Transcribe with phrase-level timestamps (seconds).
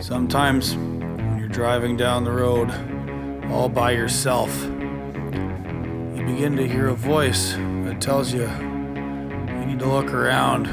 [0.00, 2.70] Sometimes when you're driving down the road
[3.50, 9.88] all by yourself, you begin to hear a voice that tells you you need to
[9.88, 10.66] look around,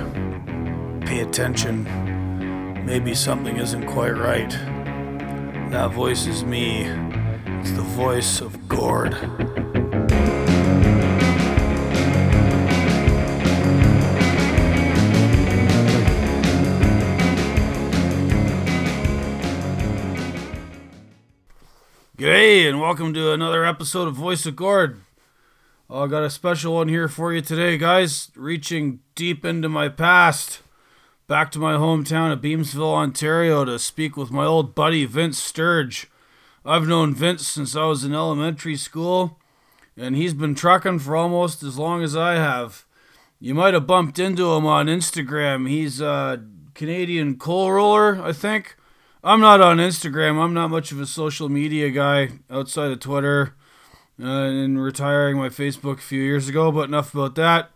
[1.05, 1.85] pay attention.
[2.85, 4.49] Maybe something isn't quite right.
[5.71, 6.83] That voice is me.
[6.83, 9.13] It's the voice of Gord.
[22.83, 24.99] Welcome to another episode of Voice of Gord.
[25.89, 28.29] Oh, I got a special one here for you today, guys.
[28.35, 30.59] Reaching deep into my past,
[31.25, 36.07] back to my hometown of Beamsville, Ontario, to speak with my old buddy Vince Sturge.
[36.65, 39.39] I've known Vince since I was in elementary school,
[39.95, 42.83] and he's been trucking for almost as long as I have.
[43.39, 45.69] You might have bumped into him on Instagram.
[45.69, 46.43] He's a
[46.73, 48.75] Canadian coal roller, I think.
[49.25, 50.37] I'm not on Instagram.
[50.37, 53.55] I'm not much of a social media guy outside of Twitter
[54.21, 57.71] uh, and retiring my Facebook a few years ago, but enough about that.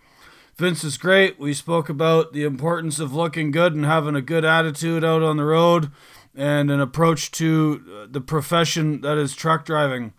[0.57, 1.39] Vince is great.
[1.39, 5.37] We spoke about the importance of looking good and having a good attitude out on
[5.37, 5.89] the road
[6.35, 10.11] and an approach to the profession that is truck driving.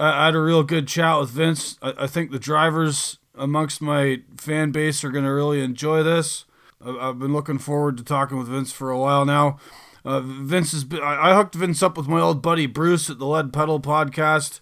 [0.00, 1.76] I, had a real good chat with Vince.
[1.82, 6.46] I, think the drivers amongst my fan base are going to really enjoy this.
[6.80, 9.58] I've been looking forward to talking with Vince for a while now.
[10.04, 10.84] Uh, Vince is.
[10.92, 14.60] I, I hooked Vince up with my old buddy Bruce at the Lead Pedal podcast.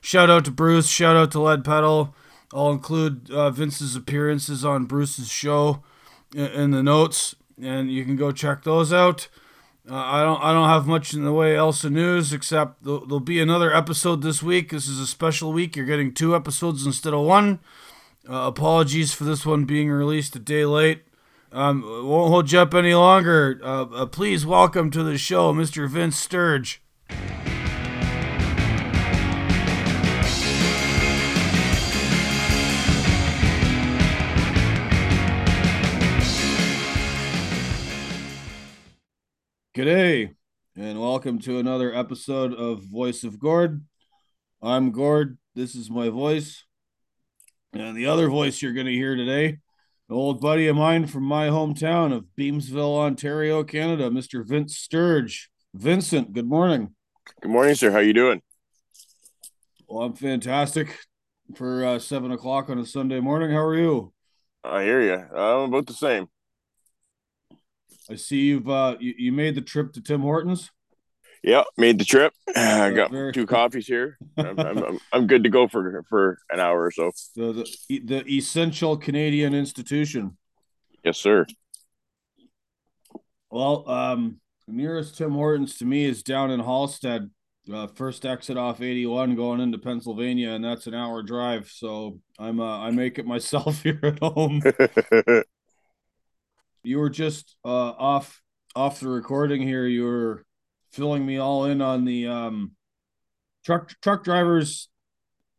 [0.00, 0.88] Shout out to Bruce.
[0.88, 2.14] Shout out to Lead Pedal.
[2.52, 5.82] I'll include uh, Vince's appearances on Bruce's show
[6.34, 9.28] in, in the notes, and you can go check those out.
[9.90, 10.42] Uh, I don't.
[10.42, 14.22] I don't have much in the way else news except there'll, there'll be another episode
[14.22, 14.70] this week.
[14.70, 15.74] This is a special week.
[15.74, 17.60] You're getting two episodes instead of one.
[18.28, 21.02] Uh, apologies for this one being released a day late.
[21.54, 23.60] Um, won't hold you up any longer.
[23.62, 25.86] Uh, uh, please welcome to the show, Mr.
[25.86, 26.80] Vince Sturge.
[39.76, 40.34] G'day,
[40.74, 43.84] and welcome to another episode of Voice of Gord.
[44.62, 45.36] I'm Gord.
[45.54, 46.64] This is my voice.
[47.74, 49.58] And the other voice you're going to hear today,
[50.12, 54.46] an old buddy of mine from my hometown of Beamsville, Ontario, Canada, Mr.
[54.46, 55.48] Vince Sturge.
[55.72, 56.94] Vincent, good morning.
[57.40, 57.90] Good morning, sir.
[57.90, 58.42] How you doing?
[59.88, 60.98] Well, I'm fantastic
[61.56, 63.52] for uh, seven o'clock on a Sunday morning.
[63.52, 64.12] How are you?
[64.62, 65.14] I hear you.
[65.14, 66.26] I'm about the same.
[68.10, 70.70] I see you've uh, you, you made the trip to Tim Hortons.
[71.42, 72.32] Yeah, made the trip.
[72.56, 74.16] I got two coffees here.
[74.36, 77.10] I'm, I'm, I'm, I'm good to go for for an hour or so.
[77.34, 80.36] The, the the essential Canadian institution.
[81.04, 81.46] Yes, sir.
[83.50, 87.30] Well, um, nearest Tim Hortons to me is down in Hallstead.
[87.72, 91.68] Uh, first exit off 81 going into Pennsylvania, and that's an hour drive.
[91.68, 94.62] So I'm uh, I make it myself here at home.
[96.84, 98.40] you were just uh, off
[98.76, 99.86] off the recording here.
[99.86, 100.44] You were
[100.92, 102.72] filling me all in on the um,
[103.64, 104.88] truck truck drivers.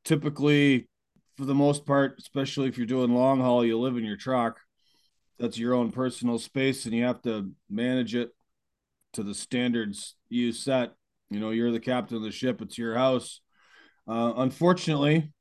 [0.05, 0.89] Typically,
[1.37, 4.59] for the most part, especially if you're doing long haul, you live in your truck.
[5.39, 8.29] That's your own personal space, and you have to manage it
[9.13, 10.93] to the standards you set.
[11.29, 12.61] You know, you're the captain of the ship.
[12.61, 13.41] It's your house.
[14.07, 15.31] Uh, unfortunately,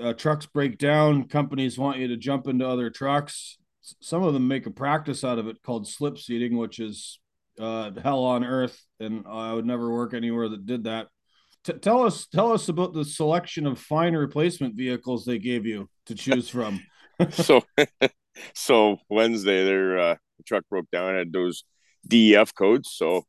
[0.00, 1.28] uh, trucks break down.
[1.28, 3.56] Companies want you to jump into other trucks
[4.00, 7.20] some of them make a practice out of it called slip seating, which is
[7.58, 11.08] uh, hell on earth, and I would never work anywhere that did that.
[11.64, 15.88] T- tell us, tell us about the selection of fine replacement vehicles they gave you
[16.06, 16.80] to choose from.
[17.30, 17.62] so,
[18.54, 20.14] so Wednesday, their uh,
[20.46, 21.14] truck broke down.
[21.14, 21.64] Had those
[22.06, 23.24] DEF codes, so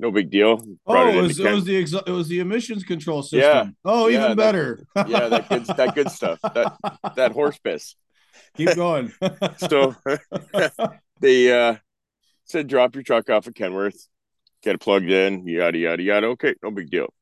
[0.00, 0.60] no big deal.
[0.86, 3.40] oh, it it was, it was the exa- it was the emissions control system.
[3.40, 3.66] Yeah.
[3.84, 4.86] Oh, Yeah, even that- better.
[5.06, 6.40] yeah, that good that good stuff.
[6.42, 6.76] That
[7.16, 7.94] that horse piss.
[8.56, 9.12] Keep going.
[9.68, 9.94] So
[11.20, 11.76] they uh
[12.52, 14.06] said drop your truck off at Kenworth,
[14.62, 16.26] get it plugged in, yada yada yada.
[16.28, 17.12] Okay, no big deal.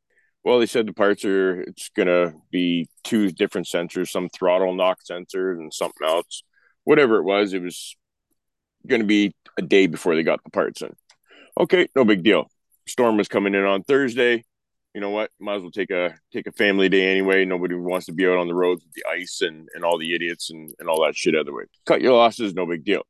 [0.44, 4.98] Well, they said the parts are it's gonna be two different sensors, some throttle knock
[5.02, 6.42] sensor and something else.
[6.84, 7.94] Whatever it was, it was
[8.86, 10.94] gonna be a day before they got the parts in.
[11.58, 12.50] Okay, no big deal.
[12.86, 14.44] Storm was coming in on Thursday.
[14.94, 15.30] You know what?
[15.38, 17.44] Might as well take a take a family day anyway.
[17.44, 20.14] Nobody wants to be out on the roads with the ice and, and all the
[20.14, 21.64] idiots and, and all that shit the way.
[21.86, 23.04] Cut your losses, no big deal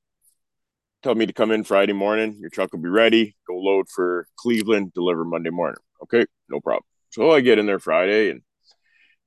[1.02, 2.37] tell me to come in Friday morning.
[2.41, 3.37] Your truck will be ready.
[3.47, 5.81] Go load for Cleveland, deliver Monday morning.
[6.02, 6.85] Okay, no problem.
[7.11, 8.43] So I get in there Friday and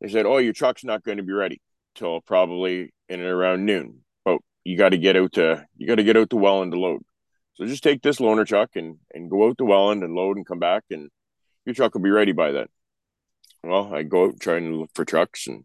[0.02, 1.62] they said, Oh, your truck's not going to be ready
[1.96, 4.00] till probably in and around noon.
[4.26, 6.80] But you got to get out to you got to get out to Welland to
[6.80, 7.04] load.
[7.56, 10.46] So just take this loaner truck and and go out to Welland and load and
[10.46, 11.10] come back, and
[11.66, 12.68] your truck will be ready by then.
[13.64, 15.64] Well, I go out trying to look for trucks, and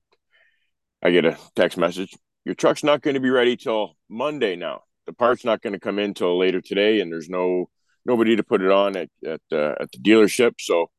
[1.02, 2.16] I get a text message.
[2.44, 4.82] Your truck's not going to be ready till Monday now.
[5.08, 7.70] The part's not going to come in till later today, and there's no
[8.04, 10.56] nobody to put it on at at, uh, at the dealership.
[10.60, 10.90] So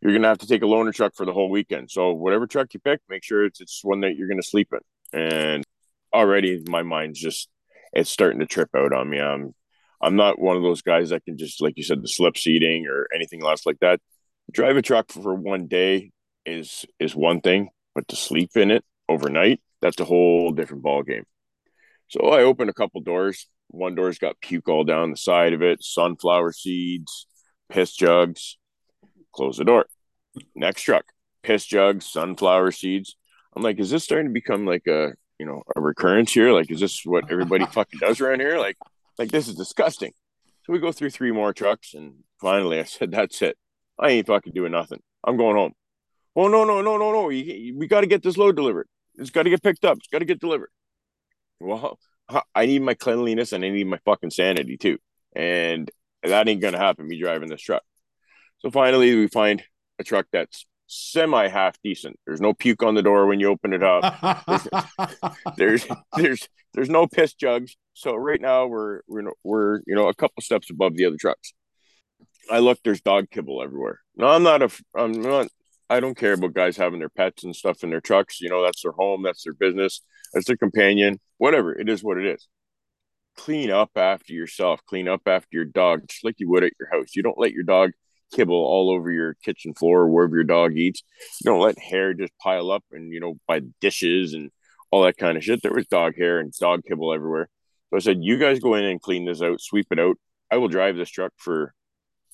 [0.00, 1.88] you're going to have to take a loaner truck for the whole weekend.
[1.92, 4.72] So whatever truck you pick, make sure it's it's one that you're going to sleep
[4.72, 5.20] in.
[5.20, 5.64] And
[6.12, 7.48] already my mind's just
[7.92, 9.20] it's starting to trip out on me.
[9.20, 9.54] I'm
[10.02, 12.88] I'm not one of those guys that can just like you said the slip seating
[12.88, 14.00] or anything else like that.
[14.50, 16.10] Drive a truck for one day
[16.44, 21.04] is is one thing, but to sleep in it overnight, that's a whole different ball
[21.04, 21.24] game.
[22.08, 23.48] So I opened a couple doors.
[23.68, 27.26] One door's got puke all down the side of it, sunflower seeds,
[27.68, 28.58] piss jugs.
[29.32, 29.86] Close the door.
[30.54, 31.04] Next truck,
[31.42, 33.16] piss jugs, sunflower seeds.
[33.54, 36.52] I'm like, is this starting to become like a you know a recurrence here?
[36.52, 38.58] Like, is this what everybody fucking does around here?
[38.58, 38.76] Like,
[39.18, 40.12] like this is disgusting.
[40.64, 43.56] So we go through three more trucks, and finally I said, that's it.
[43.98, 45.00] I ain't fucking doing nothing.
[45.24, 45.72] I'm going home.
[46.34, 47.30] Oh no no no no no!
[47.30, 48.86] You, we got to get this load delivered.
[49.14, 49.96] It's got to get picked up.
[49.96, 50.68] It's got to get delivered.
[51.60, 51.98] Well,
[52.54, 54.98] I need my cleanliness and I need my fucking sanity too.
[55.34, 55.90] And
[56.22, 57.06] that ain't gonna happen.
[57.06, 57.82] Me driving this truck.
[58.58, 59.62] So finally, we find
[59.98, 62.18] a truck that's semi half decent.
[62.26, 64.46] There's no puke on the door when you open it up.
[64.46, 64.68] There's
[65.56, 65.86] there's
[66.16, 67.76] there's, there's no piss jugs.
[67.94, 71.52] So right now we're we're we're you know a couple steps above the other trucks.
[72.50, 74.00] I look, there's dog kibble everywhere.
[74.16, 75.48] No, I'm not a I'm not
[75.88, 78.40] I don't care about guys having their pets and stuff in their trucks.
[78.40, 80.00] You know, that's their home, that's their business,
[80.32, 81.78] that's their companion, whatever.
[81.78, 82.46] It is what it is.
[83.36, 86.88] Clean up after yourself, clean up after your dog, just like you would at your
[86.90, 87.14] house.
[87.14, 87.90] You don't let your dog
[88.34, 91.02] kibble all over your kitchen floor or wherever your dog eats.
[91.42, 94.50] You don't let hair just pile up and, you know, by dishes and
[94.90, 95.60] all that kind of shit.
[95.62, 97.48] There was dog hair and dog kibble everywhere.
[97.90, 100.16] So I said, you guys go in and clean this out, sweep it out.
[100.50, 101.74] I will drive this truck for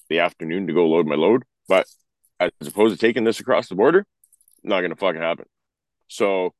[0.08, 1.42] the afternoon to go load my load.
[1.68, 1.86] But
[2.40, 4.06] as opposed to taking this across the border,
[4.62, 5.46] not going to fucking happen.
[6.08, 6.54] So,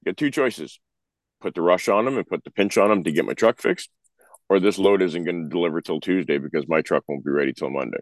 [0.00, 0.80] you got two choices:
[1.40, 3.60] put the rush on them and put the pinch on them to get my truck
[3.60, 3.90] fixed,
[4.48, 7.52] or this load isn't going to deliver till Tuesday because my truck won't be ready
[7.52, 7.98] till Monday.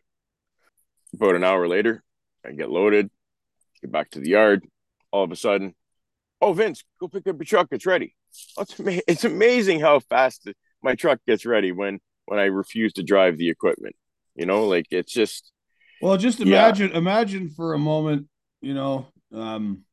[1.14, 2.02] About an hour later,
[2.44, 3.10] I get loaded,
[3.80, 4.64] get back to the yard.
[5.12, 5.74] All of a sudden,
[6.40, 7.68] oh Vince, go pick up your truck.
[7.70, 8.14] It's ready.
[8.58, 10.48] Oh, it's, ama- it's amazing how fast
[10.82, 13.96] my truck gets ready when when I refuse to drive the equipment.
[14.34, 15.52] You know, like it's just
[16.02, 16.98] well, just imagine yeah.
[16.98, 18.28] imagine for a moment,
[18.60, 19.84] you know, um,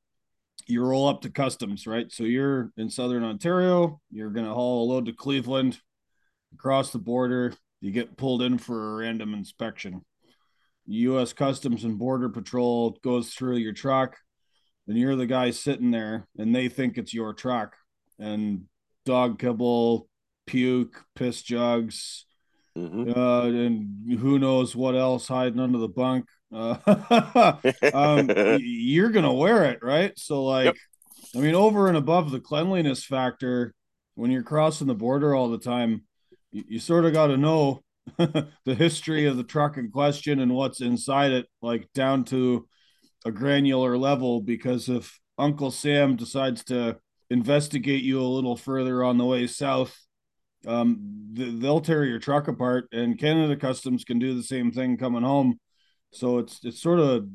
[0.67, 2.11] you roll up to customs, right?
[2.11, 5.79] So you're in southern Ontario, you're gonna haul a load to Cleveland,
[6.53, 10.05] across the border, you get pulled in for a random inspection.
[10.85, 14.17] US Customs and Border Patrol goes through your truck,
[14.87, 17.75] and you're the guy sitting there, and they think it's your truck.
[18.19, 18.65] And
[19.05, 20.07] dog kibble,
[20.45, 22.25] puke, piss jugs,
[22.77, 23.17] Mm-hmm.
[23.17, 26.27] Uh, and who knows what else hiding under the bunk.
[26.53, 27.55] Uh,
[27.93, 28.29] um,
[28.59, 30.17] you're gonna wear it, right?
[30.17, 30.75] So, like, yep.
[31.35, 33.73] I mean, over and above the cleanliness factor,
[34.15, 36.03] when you're crossing the border all the time,
[36.51, 37.83] you, you sort of got to know
[38.17, 42.67] the history of the truck in question and what's inside it, like down to
[43.25, 44.41] a granular level.
[44.41, 46.97] Because if Uncle Sam decides to
[47.29, 49.97] investigate you a little further on the way south,
[50.67, 50.99] um,
[51.33, 55.59] they'll tear your truck apart, and Canada Customs can do the same thing coming home.
[56.13, 57.27] So it's it sort of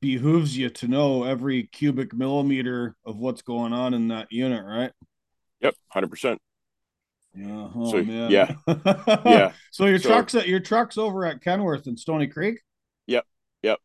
[0.00, 4.92] behooves you to know every cubic millimeter of what's going on in that unit, right?
[5.60, 6.40] Yep, hundred percent.
[7.34, 7.68] Yeah.
[7.74, 8.30] Oh, so, man.
[8.30, 8.54] Yeah.
[9.24, 9.52] yeah.
[9.70, 12.60] So your so, truck's at your truck's over at Kenworth and Stoney Creek.
[13.06, 13.24] Yep.
[13.62, 13.78] Yep.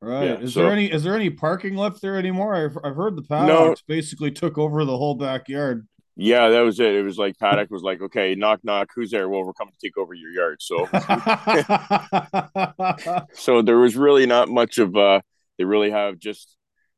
[0.00, 0.24] Right.
[0.24, 2.54] Yeah, is so, there any is there any parking left there anymore?
[2.54, 5.86] I've I've heard the paddocks no, basically took over the whole backyard.
[6.22, 6.94] Yeah, that was it.
[6.94, 9.30] It was like Paddock was like, okay, knock knock, who's there?
[9.30, 10.60] Well, we're coming to take over your yard.
[10.60, 10.86] So
[13.32, 15.22] so there was really not much of uh
[15.56, 16.56] they really have just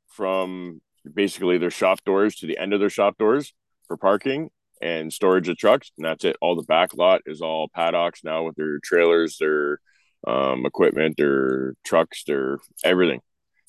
[0.09, 0.81] from
[1.15, 3.55] basically their shop doors to the end of their shop doors
[3.87, 4.51] for parking
[4.81, 6.37] and storage of trucks, and that's it.
[6.41, 9.79] All the back lot is all paddocks now with their trailers, their
[10.27, 13.21] um, equipment, their trucks, their everything.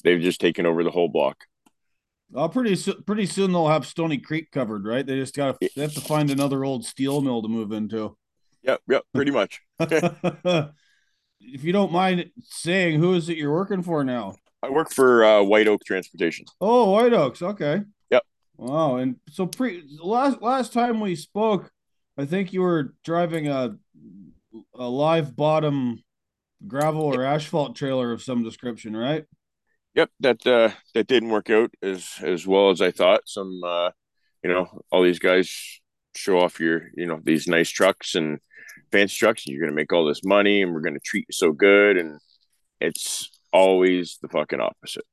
[0.03, 1.37] They've just taken over the whole block.
[2.31, 2.75] Well, pretty
[3.05, 5.05] pretty soon they'll have Stoney Creek covered, right?
[5.05, 8.17] They just got to they have to find another old steel mill to move into.
[8.63, 9.61] Yep, yep, pretty much.
[9.79, 10.73] if
[11.63, 14.35] you don't mind saying, who is it you're working for now?
[14.63, 16.45] I work for uh, White Oak Transportation.
[16.61, 17.41] Oh, White Oaks.
[17.41, 17.81] Okay.
[18.09, 18.23] Yep.
[18.57, 18.95] Wow.
[18.95, 21.69] And so pre last last time we spoke,
[22.17, 23.75] I think you were driving a
[24.75, 26.01] a live bottom
[26.65, 29.25] gravel or asphalt trailer of some description, right?
[29.95, 33.21] Yep, that uh, that didn't work out as as well as I thought.
[33.25, 33.91] Some, uh,
[34.43, 35.79] you know, all these guys
[36.15, 38.39] show off your, you know, these nice trucks and
[38.91, 39.45] fancy trucks.
[39.45, 41.51] And you're going to make all this money and we're going to treat you so
[41.51, 41.97] good.
[41.97, 42.19] And
[42.79, 45.05] it's always the fucking opposite.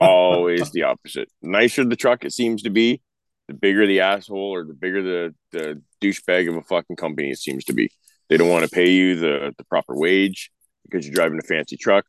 [0.00, 1.28] Always the opposite.
[1.42, 3.02] The Nicer the truck it seems to be,
[3.48, 7.38] the bigger the asshole or the bigger the, the douchebag of a fucking company it
[7.38, 7.90] seems to be.
[8.28, 10.50] They don't want to pay you the, the proper wage
[10.84, 12.04] because you're driving a fancy truck.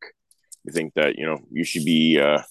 [0.64, 2.42] You think that, you know, you should be, uh,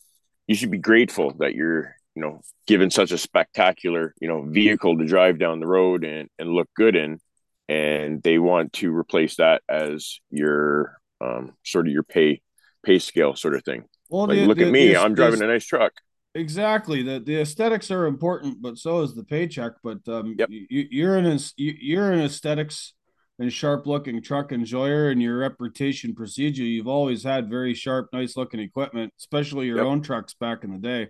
[0.47, 4.99] you should be grateful that you're, you know, given such a spectacular, you know, vehicle
[4.99, 7.21] to drive down the road and, and look good in.
[7.69, 12.41] And they want to replace that as your, um, sort of your pay,
[12.83, 13.85] pay scale sort of thing.
[14.09, 15.93] Well, like, the, look the, at me, the, I'm driving a nice truck.
[16.35, 17.03] Exactly.
[17.03, 19.73] The the aesthetics are important, but so is the paycheck.
[19.83, 20.49] But um, yep.
[20.51, 22.93] you, you're an you're an aesthetics
[23.39, 26.65] and sharp looking truck enjoyer, and your reputation you.
[26.65, 29.87] You've always had very sharp, nice looking equipment, especially your yep.
[29.87, 31.09] own trucks back in the day.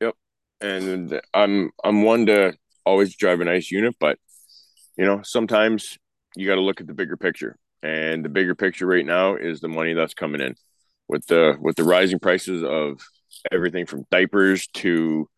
[0.00, 0.14] Yep.
[0.60, 4.18] And I'm I'm one to always drive a nice unit, but
[4.96, 5.98] you know sometimes
[6.36, 9.60] you got to look at the bigger picture, and the bigger picture right now is
[9.60, 10.54] the money that's coming in
[11.08, 13.00] with the with the rising prices of
[13.50, 15.28] everything from diapers to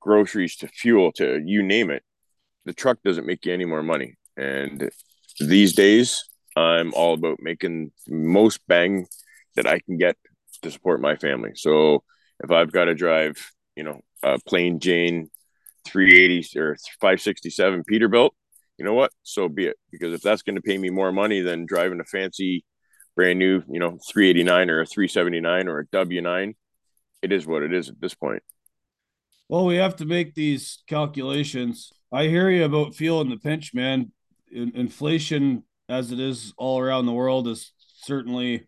[0.00, 2.02] groceries to fuel to you name it
[2.64, 4.88] the truck doesn't make you any more money and
[5.40, 6.24] these days
[6.56, 9.06] i'm all about making most bang
[9.56, 10.16] that i can get
[10.62, 12.02] to support my family so
[12.42, 15.30] if i've got to drive you know a plain jane
[15.86, 18.30] 380 or 567 peterbilt
[18.76, 21.40] you know what so be it because if that's going to pay me more money
[21.40, 22.64] than driving a fancy
[23.16, 26.54] brand new you know 389 or a 379 or a w9
[27.22, 28.42] it is what it is at this point.
[29.48, 31.92] Well, we have to make these calculations.
[32.12, 34.12] I hear you about feeling the pinch, man.
[34.52, 38.66] In- inflation, as it is all around the world, is certainly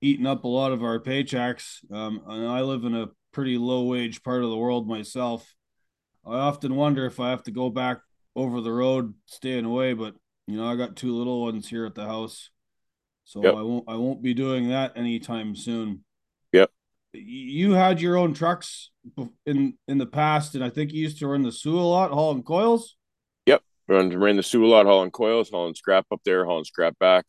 [0.00, 1.78] eating up a lot of our paychecks.
[1.92, 5.54] Um, and I live in a pretty low wage part of the world myself.
[6.26, 8.00] I often wonder if I have to go back
[8.36, 10.14] over the road, staying away, but
[10.46, 12.50] you know, I got two little ones here at the house.
[13.24, 13.54] So yep.
[13.54, 16.04] I won't I won't be doing that anytime soon
[16.52, 16.70] Yep.
[17.12, 18.90] you had your own trucks
[19.44, 22.10] in in the past, and I think you used to run the Soo a lot,
[22.10, 22.96] hauling coils.
[23.88, 27.24] Run ran the a lot, hauling coils, hauling scrap up there, hauling scrap back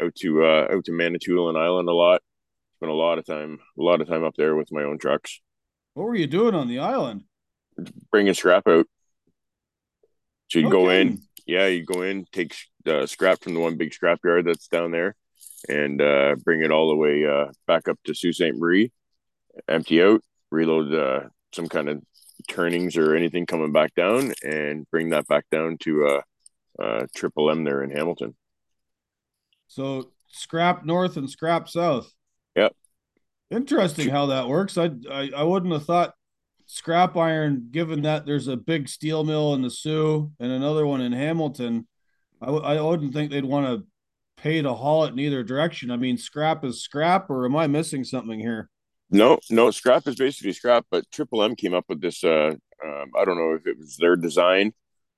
[0.00, 2.22] out to uh out to Manitoulin Island a lot.
[2.76, 5.40] Spent a lot of time, a lot of time up there with my own trucks.
[5.94, 7.24] What were you doing on the island?
[8.10, 8.86] Bringing scrap out.
[10.48, 10.72] So you okay.
[10.72, 12.54] go in, yeah, you go in, take
[12.86, 15.14] uh, scrap from the one big scrap yard that's down there,
[15.68, 18.54] and uh, bring it all the way uh, back up to Sault Ste.
[18.54, 18.92] Marie
[19.68, 22.02] empty out, reload uh, some kind of
[22.48, 26.20] turnings or anything coming back down, and bring that back down to uh,
[26.82, 28.34] uh, Triple M there in Hamilton.
[29.68, 32.12] So scrap north and scrap south.
[32.56, 32.74] Yep.
[33.50, 34.78] Interesting how that works.
[34.78, 36.14] I, I I wouldn't have thought
[36.66, 41.02] scrap iron, given that there's a big steel mill in the Soo and another one
[41.02, 41.86] in Hamilton.
[42.40, 43.86] I w- I wouldn't think they'd want to
[44.36, 45.90] pay to haul it in either direction.
[45.90, 48.70] I mean, scrap is scrap, or am I missing something here?
[49.12, 52.24] No, no, scrap is basically scrap, but Triple M came up with this.
[52.24, 54.72] Uh, um, I don't know if it was their design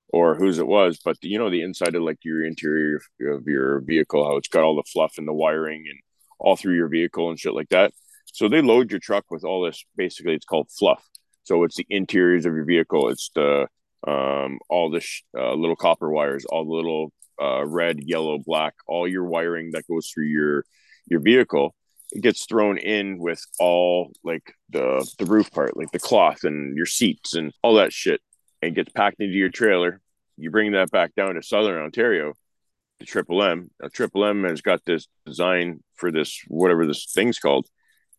[0.09, 3.47] or whose it was, but the, you know the inside of like your interior of
[3.47, 6.01] your vehicle, how it's got all the fluff and the wiring and
[6.41, 7.93] all through your vehicle and shit like that.
[8.27, 9.85] So they load your truck with all this.
[9.97, 11.09] Basically, it's called fluff.
[11.45, 13.11] So it's the interiors of your vehicle.
[13.11, 13.69] It's the
[14.09, 18.75] um, all the sh- uh, little copper wires, all the little uh, red, yellow, black,
[18.89, 20.65] all your wiring that goes through your
[21.07, 21.77] your vehicle
[22.21, 26.87] gets thrown in with all like the the roof part, like the cloth and your
[26.87, 28.21] seats and all that shit,
[28.63, 30.01] and gets packed into your trailer.
[30.37, 32.35] You bring that back down to Southern Ontario,
[32.99, 33.71] the Triple M.
[33.81, 37.67] Now, Triple M has got this design for this whatever this thing's called,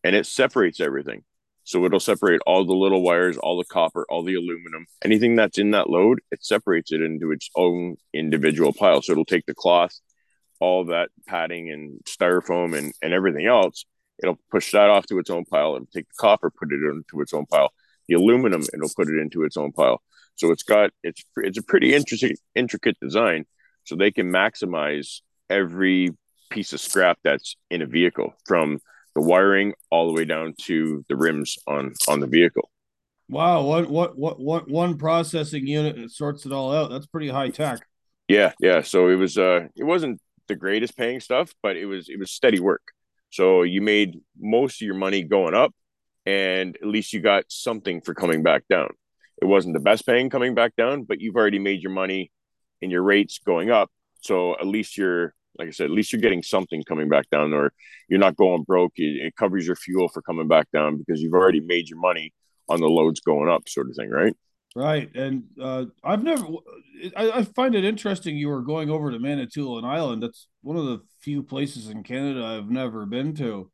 [0.02, 1.24] and it separates everything.
[1.64, 5.58] So it'll separate all the little wires, all the copper, all the aluminum, anything that's
[5.58, 6.20] in that load.
[6.30, 9.02] It separates it into its own individual pile.
[9.02, 9.98] So it'll take the cloth
[10.60, 13.84] all that padding and styrofoam and, and everything else,
[14.22, 17.20] it'll push that off to its own pile and take the copper, put it into
[17.20, 17.72] its own pile.
[18.08, 20.02] The aluminum, it'll put it into its own pile.
[20.36, 23.46] So it's got it's it's a pretty interesting intricate design.
[23.84, 26.10] So they can maximize every
[26.50, 28.80] piece of scrap that's in a vehicle from
[29.14, 32.70] the wiring all the way down to the rims on on the vehicle.
[33.28, 36.90] Wow, what what what what one processing unit and sorts it all out.
[36.90, 37.80] That's pretty high tech.
[38.28, 38.82] Yeah, yeah.
[38.82, 42.30] So it was uh it wasn't the greatest paying stuff, but it was it was
[42.30, 42.82] steady work.
[43.30, 45.72] So you made most of your money going up,
[46.24, 48.90] and at least you got something for coming back down.
[49.40, 52.30] It wasn't the best paying coming back down, but you've already made your money
[52.80, 53.90] in your rates going up.
[54.20, 57.52] So at least you're like I said, at least you're getting something coming back down,
[57.52, 57.72] or
[58.08, 58.92] you're not going broke.
[58.96, 62.32] It, it covers your fuel for coming back down because you've already made your money
[62.68, 64.34] on the loads going up, sort of thing, right?
[64.76, 66.44] Right, and uh, I've never.
[67.16, 70.22] I, I, find it interesting you were going over to Manitoulin Island.
[70.22, 73.70] That's one of the few places in Canada I've never been to.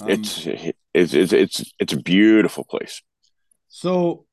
[0.00, 3.00] Um, it's, it's it's it's it's a beautiful place.
[3.68, 4.26] So,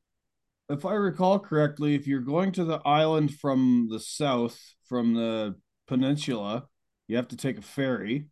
[0.68, 5.58] if I recall correctly, if you're going to the island from the south, from the
[5.88, 6.66] peninsula,
[7.08, 8.26] you have to take a ferry.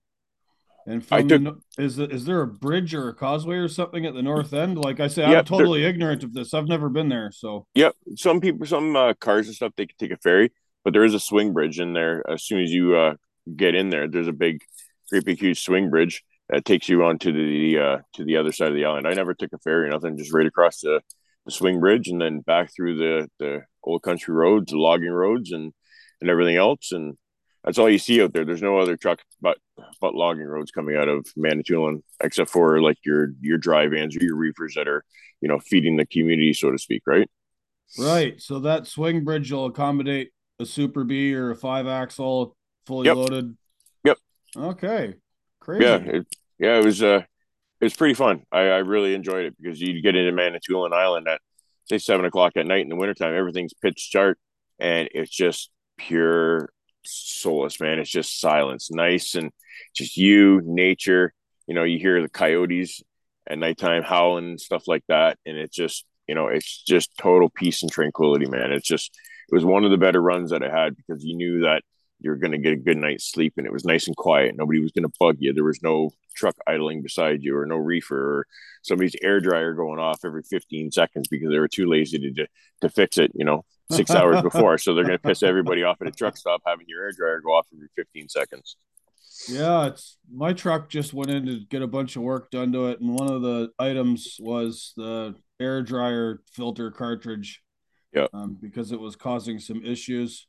[0.87, 4.13] And from took, the, is is there a bridge or a causeway or something at
[4.13, 4.77] the north end?
[4.77, 6.53] Like I say, I'm totally ignorant of this.
[6.53, 7.29] I've never been there.
[7.33, 10.53] So yep, some people, some uh, cars and stuff, they can take a ferry,
[10.85, 12.23] but there is a swing bridge in there.
[12.29, 13.15] As soon as you uh,
[13.53, 14.61] get in there, there's a big,
[15.09, 18.75] creepy, huge swing bridge that takes you onto the uh, to the other side of
[18.75, 19.07] the island.
[19.07, 21.01] I never took a ferry, nothing, just right across the,
[21.45, 25.51] the swing bridge and then back through the the old country roads, the logging roads,
[25.51, 25.73] and
[26.21, 27.17] and everything else, and
[27.67, 28.45] that's all you see out there.
[28.45, 29.57] There's no other truck but
[29.99, 34.23] but logging roads coming out of Manitoulin, except for like your your dry vans or
[34.23, 35.03] your reefers that are
[35.41, 37.29] you know feeding the community, so to speak, right?
[37.99, 38.41] Right.
[38.41, 42.55] So that swing bridge will accommodate a Super B or a five axle
[42.85, 43.17] fully yep.
[43.17, 43.57] loaded.
[44.05, 44.17] Yep.
[44.55, 45.15] Okay.
[45.59, 45.83] Crazy.
[45.83, 45.97] Yeah.
[45.97, 46.27] It,
[46.59, 46.79] yeah.
[46.79, 47.23] It was uh,
[47.81, 48.43] it was pretty fun.
[48.49, 51.41] I, I really enjoyed it because you'd get into Manitoulin Island at
[51.83, 54.37] say seven o'clock at night in the wintertime, everything's pitch dark
[54.79, 56.69] and it's just pure
[57.11, 57.99] soulless, man.
[57.99, 59.51] It's just silence, nice and
[59.95, 61.33] just you, nature.
[61.67, 63.01] You know, you hear the coyotes
[63.49, 67.49] at nighttime howling and stuff like that, and it's just you know, it's just total
[67.49, 68.71] peace and tranquility, man.
[68.71, 69.17] It's just
[69.49, 71.83] it was one of the better runs that I had because you knew that
[72.19, 74.55] you're going to get a good night's sleep and it was nice and quiet.
[74.57, 75.53] Nobody was going to bug you.
[75.53, 78.47] There was no truck idling beside you or no reefer or
[78.81, 82.47] somebody's air dryer going off every 15 seconds because they were too lazy to, to,
[82.81, 84.77] to fix it, you know, six hours before.
[84.77, 87.41] So they're going to piss everybody off at a truck stop having your air dryer
[87.41, 88.77] go off every 15 seconds.
[89.47, 92.87] Yeah, it's my truck just went in to get a bunch of work done to
[92.87, 97.61] it, and one of the items was the air dryer filter cartridge.
[98.13, 100.47] Yeah, um, because it was causing some issues.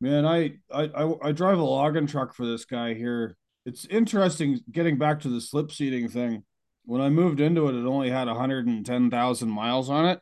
[0.00, 3.36] Man, I, I I I drive a logging truck for this guy here.
[3.64, 6.44] It's interesting getting back to the slip seating thing.
[6.86, 10.20] When I moved into it, it only had 110,000 miles on it,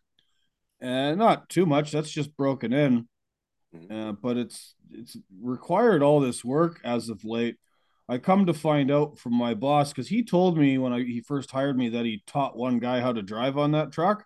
[0.81, 1.93] and not too much.
[1.93, 3.09] That's just broken in,
[3.75, 3.93] mm-hmm.
[3.93, 7.57] uh, but it's it's required all this work as of late.
[8.09, 11.21] I come to find out from my boss because he told me when I, he
[11.21, 14.25] first hired me that he taught one guy how to drive on that truck.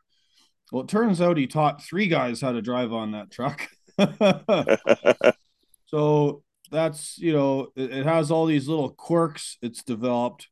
[0.71, 3.67] Well, it turns out he taught three guys how to drive on that truck.
[5.87, 10.49] so that's you know it, it, has all these little quirks it's developed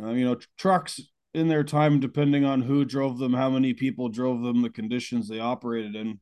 [0.00, 1.00] uh, you know tr- trucks
[1.36, 5.28] in their time depending on who drove them how many people drove them the conditions
[5.28, 6.18] they operated in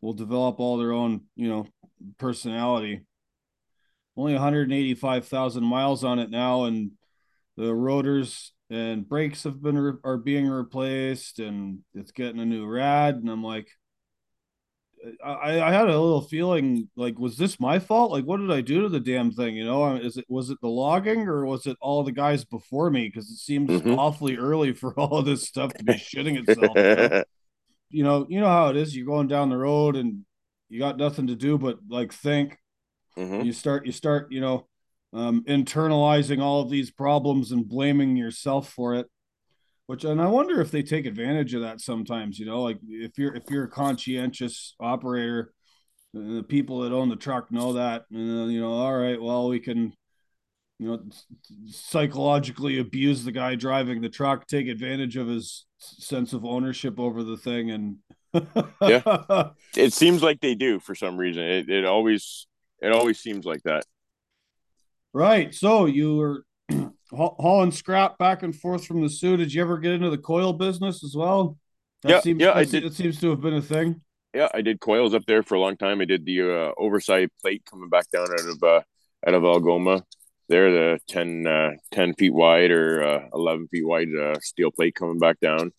[0.00, 1.66] will develop all their own you know
[2.18, 3.02] personality.
[4.16, 6.92] Only 185,000 miles on it now and
[7.56, 12.66] the rotors and brakes have been re- are being replaced and it's getting a new
[12.66, 13.68] rad and I'm like
[15.24, 18.10] I, I had a little feeling like, was this my fault?
[18.10, 19.56] Like, what did I do to the damn thing?
[19.56, 22.90] You know, is it was it the logging or was it all the guys before
[22.90, 23.08] me?
[23.08, 23.98] Because it seems mm-hmm.
[23.98, 26.76] awfully early for all of this stuff to be shitting itself.
[26.76, 27.24] You know?
[27.90, 28.96] you know, you know how it is.
[28.96, 30.24] You're going down the road and
[30.68, 32.58] you got nothing to do but like think.
[33.16, 33.42] Mm-hmm.
[33.42, 34.66] You start, you start, you know,
[35.12, 39.06] um, internalizing all of these problems and blaming yourself for it
[39.86, 43.18] which and i wonder if they take advantage of that sometimes you know like if
[43.18, 45.52] you're if you're a conscientious operator
[46.16, 49.20] uh, the people that own the truck know that and uh, you know all right
[49.20, 49.92] well we can
[50.78, 51.00] you know
[51.66, 57.22] psychologically abuse the guy driving the truck take advantage of his sense of ownership over
[57.22, 57.96] the thing and
[58.80, 59.50] yeah.
[59.76, 61.42] It seems like they do for some reason.
[61.42, 62.46] It, it always
[62.80, 63.84] it always seems like that.
[65.12, 66.44] Right so you were
[67.14, 69.36] hauling scrap back and forth from the Soo.
[69.36, 71.58] Did you ever get into the coil business as well?
[72.02, 72.84] That yeah, seems, yeah, I did.
[72.84, 74.00] It seems to have been a thing.
[74.34, 76.00] Yeah, I did coils up there for a long time.
[76.00, 78.80] I did the uh, oversight plate coming back down out of uh,
[79.26, 80.04] out of Algoma.
[80.48, 84.94] They're the 10, uh, 10 feet wide or uh, 11 feet wide uh, steel plate
[84.94, 85.72] coming back down,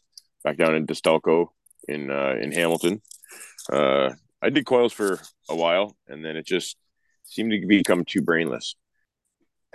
[0.44, 3.02] back down in uh, in Hamilton.
[3.72, 5.20] Uh, I did coils for
[5.50, 6.78] a while, and then it just
[7.24, 8.76] seemed to become too brainless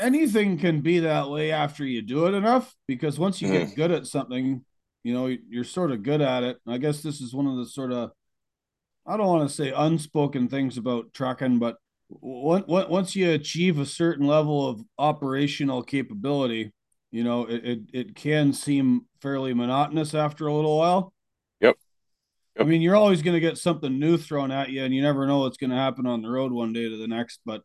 [0.00, 3.52] anything can be that way after you do it enough because once you mm.
[3.52, 4.64] get good at something
[5.02, 7.66] you know you're sort of good at it i guess this is one of the
[7.66, 8.10] sort of
[9.06, 11.76] i don't want to say unspoken things about trucking but
[12.08, 16.72] once you achieve a certain level of operational capability
[17.10, 21.12] you know it, it, it can seem fairly monotonous after a little while
[21.60, 21.76] yep,
[22.56, 22.66] yep.
[22.66, 25.26] i mean you're always going to get something new thrown at you and you never
[25.26, 27.62] know what's going to happen on the road one day to the next but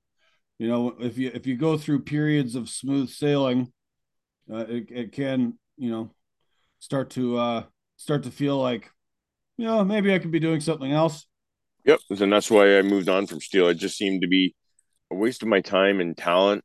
[0.58, 3.72] you know if you if you go through periods of smooth sailing
[4.52, 6.12] uh, it, it can you know
[6.80, 7.64] start to uh
[7.98, 8.92] start to feel like
[9.58, 11.26] you know, maybe I could be doing something else.
[11.86, 12.00] Yep.
[12.20, 13.68] And that's why I moved on from steel.
[13.68, 14.56] It just seemed to be
[15.12, 16.64] a waste of my time and talent,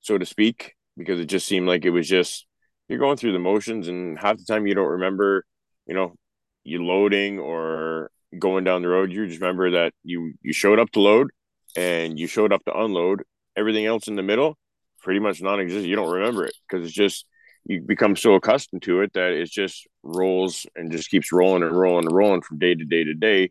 [0.00, 2.46] so to speak, because it just seemed like it was just
[2.88, 5.44] you're going through the motions and half the time you don't remember,
[5.86, 6.14] you know,
[6.62, 9.10] you loading or going down the road.
[9.10, 11.30] You just remember that you you showed up to load
[11.76, 13.24] and you showed up to unload.
[13.56, 14.58] Everything else in the middle,
[15.00, 15.88] pretty much non-existent.
[15.88, 17.26] You don't remember it because it's just
[17.66, 21.76] you become so accustomed to it that it just rolls and just keeps rolling and
[21.76, 23.50] rolling and rolling from day to day to day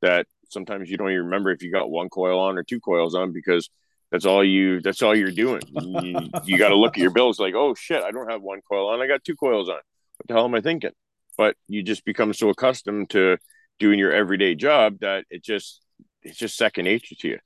[0.00, 3.14] that sometimes you don't even remember if you got one coil on or two coils
[3.14, 3.70] on because
[4.10, 7.38] that's all you that's all you're doing you, you got to look at your bills
[7.38, 10.26] like oh shit i don't have one coil on i got two coils on what
[10.28, 10.90] the hell am i thinking
[11.38, 13.38] but you just become so accustomed to
[13.78, 15.80] doing your everyday job that it just
[16.22, 17.38] it's just second nature to you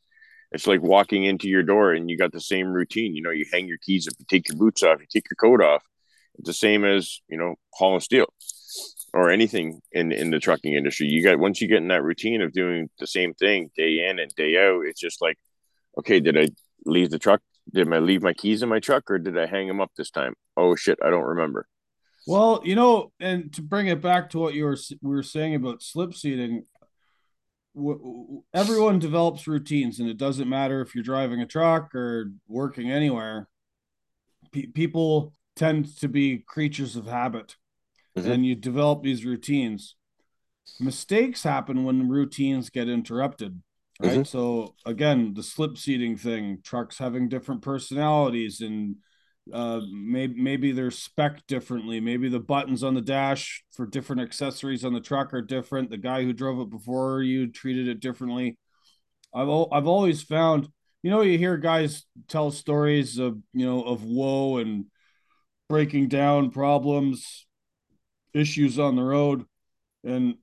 [0.56, 3.44] it's like walking into your door and you got the same routine you know you
[3.52, 5.82] hang your keys up you take your boots off you take your coat off
[6.38, 8.26] it's the same as you know hauling steel
[9.16, 11.06] or anything in in the trucking industry.
[11.06, 14.18] You got once you get in that routine of doing the same thing day in
[14.18, 15.38] and day out, it's just like,
[15.98, 16.48] okay, did I
[16.84, 17.40] leave the truck?
[17.72, 20.10] Did I leave my keys in my truck, or did I hang them up this
[20.10, 20.34] time?
[20.56, 21.66] Oh shit, I don't remember.
[22.26, 25.54] Well, you know, and to bring it back to what you were we were saying
[25.54, 26.64] about slip seating,
[28.54, 33.48] everyone develops routines, and it doesn't matter if you're driving a truck or working anywhere.
[34.52, 37.56] P- people tend to be creatures of habit
[38.16, 38.30] mm-hmm.
[38.30, 39.96] and you develop these routines.
[40.80, 43.62] Mistakes happen when routines get interrupted,
[44.00, 44.12] right?
[44.12, 44.22] Mm-hmm.
[44.24, 48.96] So again, the slip seating thing, trucks having different personalities and
[49.52, 52.00] uh maybe maybe they're spec differently.
[52.00, 55.90] Maybe the buttons on the dash for different accessories on the truck are different.
[55.90, 58.58] The guy who drove it before you treated it differently.
[59.34, 60.68] I've i've always found
[61.02, 64.86] you know you hear guys tell stories of you know of woe and
[65.68, 67.46] breaking down problems
[68.36, 69.44] issues on the road.
[70.04, 70.36] And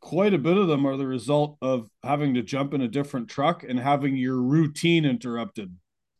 [0.00, 3.28] quite a bit of them are the result of having to jump in a different
[3.28, 5.76] truck and having your routine interrupted,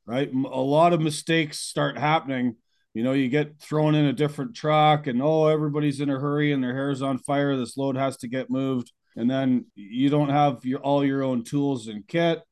[0.06, 0.30] right?
[0.32, 2.56] A lot of mistakes start happening.
[2.94, 6.52] You know, you get thrown in a different truck and oh, everybody's in a hurry
[6.52, 7.56] and their hair's on fire.
[7.56, 8.92] This load has to get moved.
[9.16, 12.42] And then you don't have your all your own tools and kit.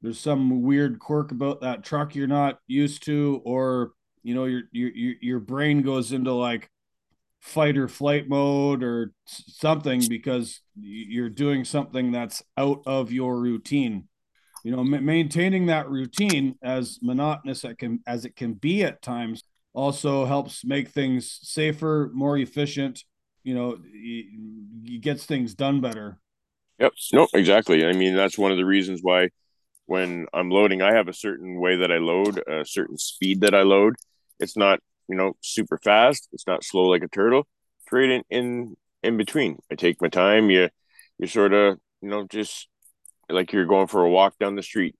[0.00, 4.62] There's some weird quirk about that truck you're not used to, or you know, your
[4.72, 6.70] your your brain goes into like,
[7.42, 14.08] fight or flight mode or something because you're doing something that's out of your routine
[14.62, 19.44] you know maintaining that routine as monotonous it can as it can be at times
[19.74, 23.04] also helps make things safer more efficient
[23.42, 26.18] you know it gets things done better
[26.78, 29.28] yep no exactly i mean that's one of the reasons why
[29.86, 33.54] when i'm loading i have a certain way that i load a certain speed that
[33.54, 33.94] i load
[34.38, 36.28] it's not you know, super fast.
[36.32, 37.46] It's not slow like a turtle.
[37.90, 39.58] Right in, in, in between.
[39.70, 40.48] I take my time.
[40.48, 40.70] You,
[41.18, 42.66] you sort of, you know, just
[43.28, 44.96] like you're going for a walk down the street.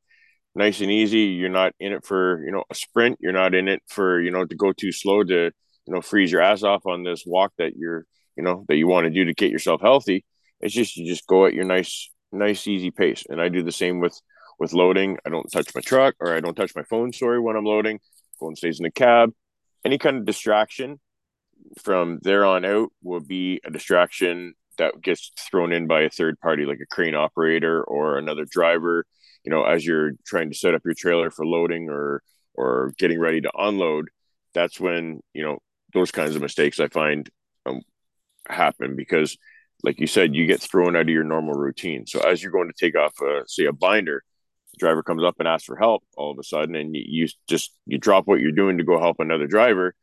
[0.54, 1.20] Nice and easy.
[1.20, 3.18] You're not in it for, you know, a sprint.
[3.20, 5.44] You're not in it for, you know, to go too slow to,
[5.86, 8.04] you know, freeze your ass off on this walk that you're,
[8.36, 10.24] you know, that you want to do to get yourself healthy.
[10.60, 13.24] It's just, you just go at your nice, nice, easy pace.
[13.28, 14.20] And I do the same with,
[14.58, 15.18] with loading.
[15.26, 18.00] I don't touch my truck or I don't touch my phone, sorry, when I'm loading.
[18.38, 19.32] Phone stays in the cab
[19.84, 21.00] any kind of distraction
[21.82, 26.38] from there on out will be a distraction that gets thrown in by a third
[26.40, 29.04] party like a crane operator or another driver
[29.44, 32.22] you know as you're trying to set up your trailer for loading or
[32.54, 34.08] or getting ready to unload
[34.54, 35.58] that's when you know
[35.94, 37.30] those kinds of mistakes i find
[37.66, 37.80] um,
[38.48, 39.36] happen because
[39.82, 42.06] like you said you get thrown out of your normal routine.
[42.06, 44.22] So as you're going to take off a say a binder
[44.72, 47.28] the driver comes up and asks for help all of a sudden and you, you
[47.48, 49.94] just you drop what you're doing to go help another driver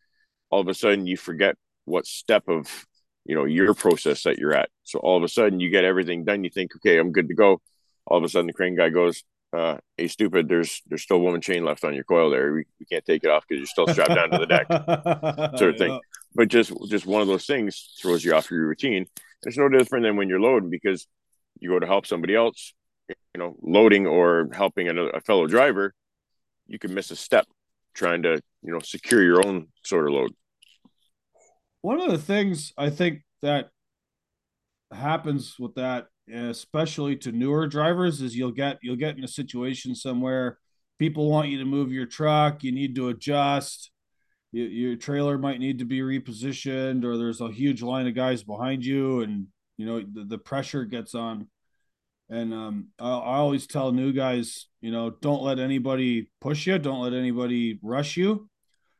[0.49, 1.55] all of a sudden you forget
[1.85, 2.85] what step of
[3.29, 4.69] you know your process that you're at.
[4.83, 7.35] So all of a sudden you get everything done you think okay i'm good to
[7.35, 7.61] go.
[8.07, 11.39] All of a sudden the crane guy goes uh hey stupid there's there's still one
[11.39, 12.51] chain left on your coil there.
[12.51, 14.67] We, we can't take it off because you're still strapped down to the deck.
[15.59, 15.99] Sort of thing.
[16.33, 19.05] But just just one of those things throws you off your routine.
[19.43, 21.05] It's no different than when you're loading because
[21.59, 22.73] you go to help somebody else
[23.09, 25.93] you know loading or helping another, a fellow driver
[26.67, 27.45] you can miss a step
[27.93, 30.31] trying to you know secure your own sort of load
[31.81, 33.69] one of the things i think that
[34.91, 39.95] happens with that especially to newer drivers is you'll get you'll get in a situation
[39.95, 40.57] somewhere
[40.97, 43.91] people want you to move your truck you need to adjust
[44.51, 48.43] you, your trailer might need to be repositioned or there's a huge line of guys
[48.43, 51.47] behind you and you know the, the pressure gets on
[52.29, 56.77] and um, I, I, always tell new guys, you know, don't let anybody push you,
[56.77, 58.48] don't let anybody rush you.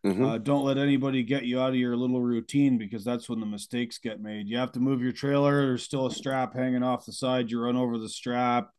[0.06, 0.24] Mm-hmm.
[0.24, 3.46] Uh, don't let anybody get you out of your little routine because that's when the
[3.46, 4.48] mistakes get made.
[4.48, 5.66] You have to move your trailer.
[5.66, 7.52] There's still a strap hanging off the side.
[7.52, 8.70] You run over the strap.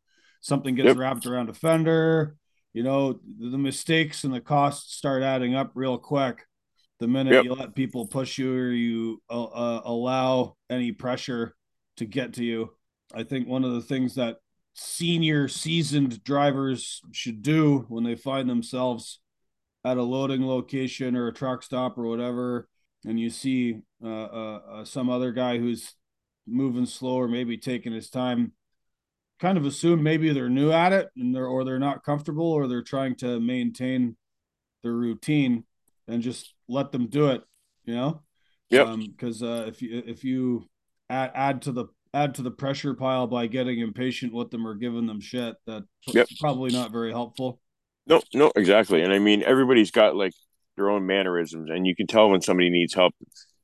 [0.41, 0.97] Something gets yep.
[0.97, 2.35] wrapped around a fender.
[2.73, 6.45] You know, the mistakes and the costs start adding up real quick.
[6.99, 7.43] The minute yep.
[7.43, 11.55] you let people push you or you uh, uh, allow any pressure
[11.97, 12.71] to get to you.
[13.13, 14.37] I think one of the things that
[14.73, 19.19] senior seasoned drivers should do when they find themselves
[19.83, 22.67] at a loading location or a truck stop or whatever,
[23.05, 25.95] and you see uh, uh, uh, some other guy who's
[26.47, 28.53] moving slow or maybe taking his time,
[29.39, 32.67] kind of assume maybe they're new at it and they're or they're not comfortable or
[32.67, 34.15] they're trying to maintain
[34.83, 35.63] their routine
[36.07, 37.41] and just let them do it.
[37.85, 38.21] You know,
[38.69, 38.95] yeah.
[38.95, 40.69] Because um, uh, if you if you
[41.09, 44.75] add add to the add to the pressure pile by getting impatient with them or
[44.75, 46.27] giving them shit, that's yep.
[46.39, 47.60] probably not very helpful.
[48.07, 49.01] No, no, exactly.
[49.01, 50.33] And I mean, everybody's got like
[50.75, 53.13] their own mannerisms, and you can tell when somebody needs help.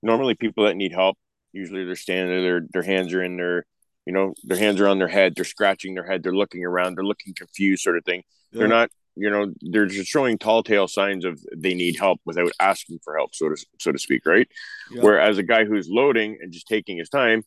[0.04, 1.17] Normally, people that need help,
[1.52, 3.65] usually they're standing there, their their hands are in their,
[4.06, 6.95] you know, their hands are on their head, they're scratching their head, they're looking around,
[6.95, 8.23] they're looking confused, sort of thing.
[8.52, 8.60] Yeah.
[8.60, 12.52] They're not, you know, they're just showing tall tale signs of they need help without
[12.60, 14.47] asking for help, so to so to speak, right?
[14.91, 15.02] Yeah.
[15.02, 17.43] Whereas a guy who's loading and just taking his time,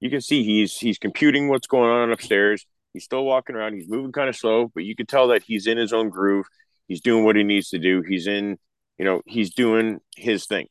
[0.00, 2.66] you can see he's he's computing what's going on upstairs.
[2.92, 3.74] He's still walking around.
[3.74, 6.46] He's moving kind of slow, but you can tell that he's in his own groove.
[6.88, 8.02] He's doing what he needs to do.
[8.02, 8.58] He's in,
[8.98, 10.66] you know, he's doing his thing.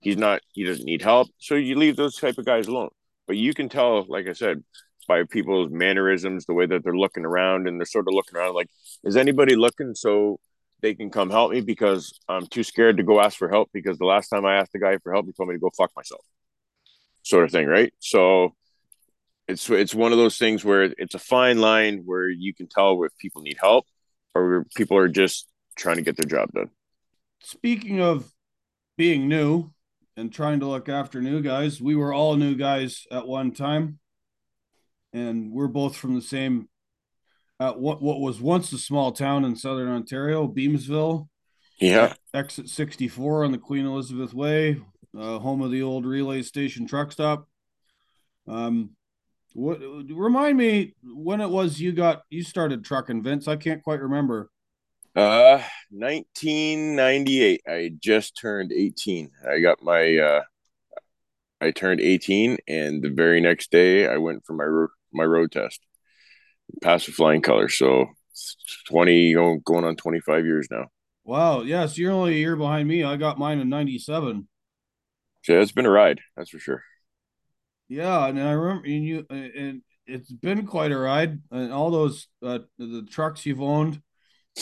[0.00, 1.28] He's not, he doesn't need help.
[1.38, 2.90] So you leave those type of guys alone.
[3.26, 4.64] But you can tell, like I said,
[5.06, 8.54] by people's mannerisms, the way that they're looking around and they're sort of looking around
[8.54, 8.68] like,
[9.04, 10.40] is anybody looking so
[10.80, 13.98] they can come help me because I'm too scared to go ask for help because
[13.98, 15.90] the last time I asked the guy for help, he told me to go fuck
[15.94, 16.24] myself,
[17.22, 17.92] sort of thing, right?
[17.98, 18.54] So
[19.50, 23.02] it's it's one of those things where it's a fine line where you can tell
[23.04, 23.86] if people need help
[24.34, 26.70] or people are just trying to get their job done.
[27.42, 28.30] Speaking of
[28.96, 29.72] being new
[30.16, 33.98] and trying to look after new guys, we were all new guys at one time,
[35.12, 36.68] and we're both from the same
[37.58, 41.28] uh, what what was once a small town in southern Ontario, Beamsville.
[41.78, 42.14] Yeah.
[42.34, 44.82] Exit 64 on the Queen Elizabeth Way,
[45.18, 47.48] uh, home of the old relay station truck stop.
[48.46, 48.90] Um,
[49.54, 53.48] what remind me when it was you got you started trucking, Vince?
[53.48, 54.50] I can't quite remember.
[55.14, 57.62] Uh 1998.
[57.68, 59.30] I just turned 18.
[59.48, 60.42] I got my uh
[61.60, 65.52] I turned 18 and the very next day I went for my ro- my road
[65.52, 65.80] test.
[66.82, 67.76] Passed with flying colors.
[67.76, 68.06] So
[68.86, 70.86] 20 going on 25 years now.
[71.24, 71.62] Wow.
[71.62, 73.04] Yeah, so you're only a year behind me.
[73.04, 74.48] I got mine in 97.
[75.48, 76.82] Yeah, it's been a ride, that's for sure.
[77.90, 81.40] Yeah, and I remember and you and it's been quite a ride.
[81.50, 84.00] And all those uh, the trucks you've owned,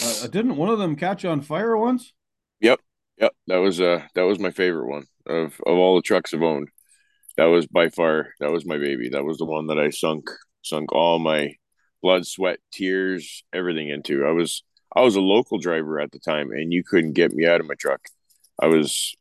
[0.03, 2.15] uh, didn't one of them catch on fire once?
[2.61, 2.81] Yep,
[3.19, 3.35] yep.
[3.47, 6.69] That was uh that was my favorite one of of all the trucks I've owned.
[7.37, 9.11] That was by far that was my baby.
[9.11, 10.25] That was the one that I sunk
[10.63, 11.53] sunk all my
[12.03, 14.25] blood, sweat, tears, everything into.
[14.25, 14.63] I was
[14.97, 17.69] I was a local driver at the time, and you couldn't get me out of
[17.69, 18.01] my truck.
[18.59, 19.15] I was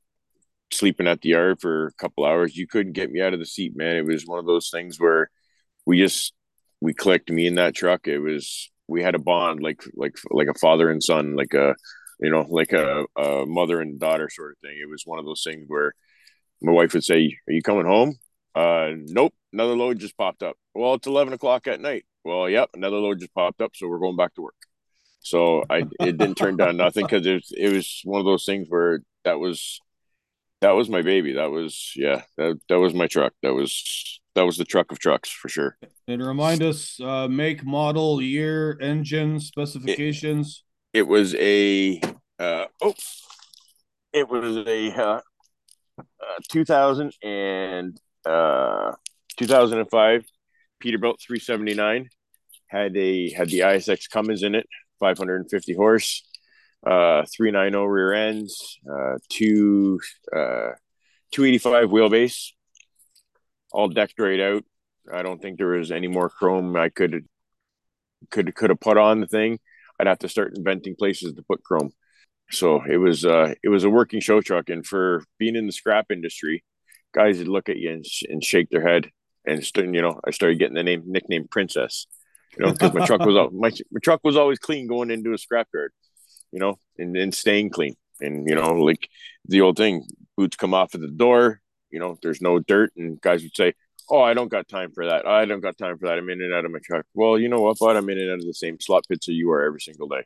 [0.71, 2.55] sleeping at the yard for a couple hours.
[2.55, 3.95] You couldn't get me out of the seat, man.
[3.95, 5.29] It was one of those things where
[5.85, 6.33] we just
[6.81, 7.29] we clicked.
[7.31, 10.89] Me in that truck, it was we had a bond like like like a father
[10.89, 11.75] and son, like a
[12.19, 14.77] you know like a, a mother and daughter sort of thing.
[14.81, 15.93] It was one of those things where
[16.61, 18.15] my wife would say, "Are you coming home?"
[18.55, 19.33] Uh, nope.
[19.53, 20.57] Another load just popped up.
[20.73, 22.05] Well, it's eleven o'clock at night.
[22.23, 24.55] Well, yep, another load just popped up, so we're going back to work.
[25.19, 28.45] So I it didn't turn down nothing because it was, it was one of those
[28.45, 29.79] things where that was
[30.61, 31.33] that was my baby.
[31.33, 32.23] That was yeah.
[32.37, 33.33] That that was my truck.
[33.43, 35.77] That was that was the truck of trucks for sure.
[36.07, 40.63] And remind us, uh, make, model, year, engine specifications.
[40.93, 42.01] It, it was a
[42.39, 42.93] uh, oh,
[44.13, 45.21] it was a uh,
[45.99, 48.93] uh, 2000 and uh,
[49.37, 50.25] 2005
[50.83, 52.09] Peterbilt 379
[52.67, 54.67] had a had the ISX Cummins in it,
[54.99, 56.26] 550 horse
[56.85, 59.99] uh, 390 rear ends, uh, two
[60.33, 60.71] uh,
[61.31, 62.51] 285 wheelbase,
[63.71, 64.63] all decked right out.
[65.11, 67.25] I don't think there was any more chrome I could
[68.29, 69.59] could could have put on the thing.
[69.99, 71.91] I'd have to start inventing places to put chrome.
[72.51, 75.71] So it was uh, it was a working show truck, and for being in the
[75.71, 76.63] scrap industry,
[77.13, 79.09] guys would look at you and, and shake their head.
[79.45, 82.05] And you know, I started getting the name nickname Princess,
[82.57, 85.31] you know, because my truck was all, my, my truck was always clean going into
[85.31, 85.89] a scrapyard
[86.51, 87.95] you know, and, and staying clean.
[88.19, 89.09] And, you know, like
[89.47, 90.05] the old thing,
[90.35, 92.91] boots come off at the door, you know, there's no dirt.
[92.97, 93.73] And guys would say,
[94.09, 95.27] Oh, I don't got time for that.
[95.27, 96.17] I don't got time for that.
[96.17, 97.05] I'm in and out of my truck.
[97.13, 97.97] Well, you know what, bud?
[97.97, 100.23] I'm in and out of the same slot pits that you are every single day.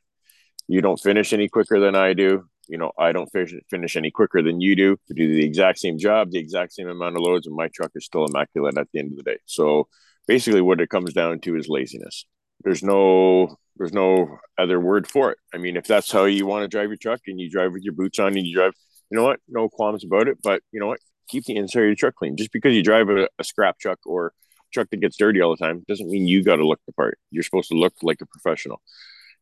[0.67, 2.45] You don't finish any quicker than I do.
[2.67, 4.97] you know I don't finish finish any quicker than you do.
[5.09, 7.91] We do the exact same job, the exact same amount of loads, and my truck
[7.95, 9.39] is still immaculate at the end of the day.
[9.45, 9.87] So
[10.27, 12.25] basically, what it comes down to is laziness.
[12.63, 15.37] There's no there's no other word for it.
[15.53, 17.83] I mean, if that's how you want to drive your truck and you drive with
[17.83, 18.73] your boots on and you drive,
[19.09, 20.37] you know what, no qualms about it.
[20.43, 22.37] But you know what, keep the inside of your truck clean.
[22.37, 24.33] Just because you drive a, a scrap truck or
[24.71, 27.17] truck that gets dirty all the time doesn't mean you got to look the part.
[27.29, 28.81] You're supposed to look like a professional.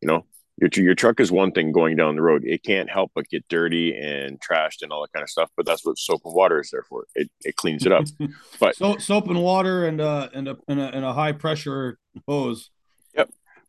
[0.00, 0.24] You know,
[0.60, 2.42] your your truck is one thing going down the road.
[2.44, 5.50] It can't help but get dirty and trashed and all that kind of stuff.
[5.56, 7.06] But that's what soap and water is there for.
[7.14, 8.04] It it cleans it up.
[8.58, 11.98] But so, soap and water and uh and a and a, and a high pressure
[12.26, 12.70] hose.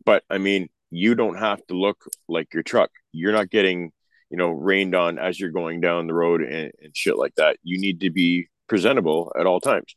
[0.06, 2.92] But I mean, you don't have to look like your truck.
[3.12, 3.92] You're not getting
[4.30, 7.58] you know rained on as you're going down the road and, and shit like that.
[7.64, 9.96] You need to be presentable at all times.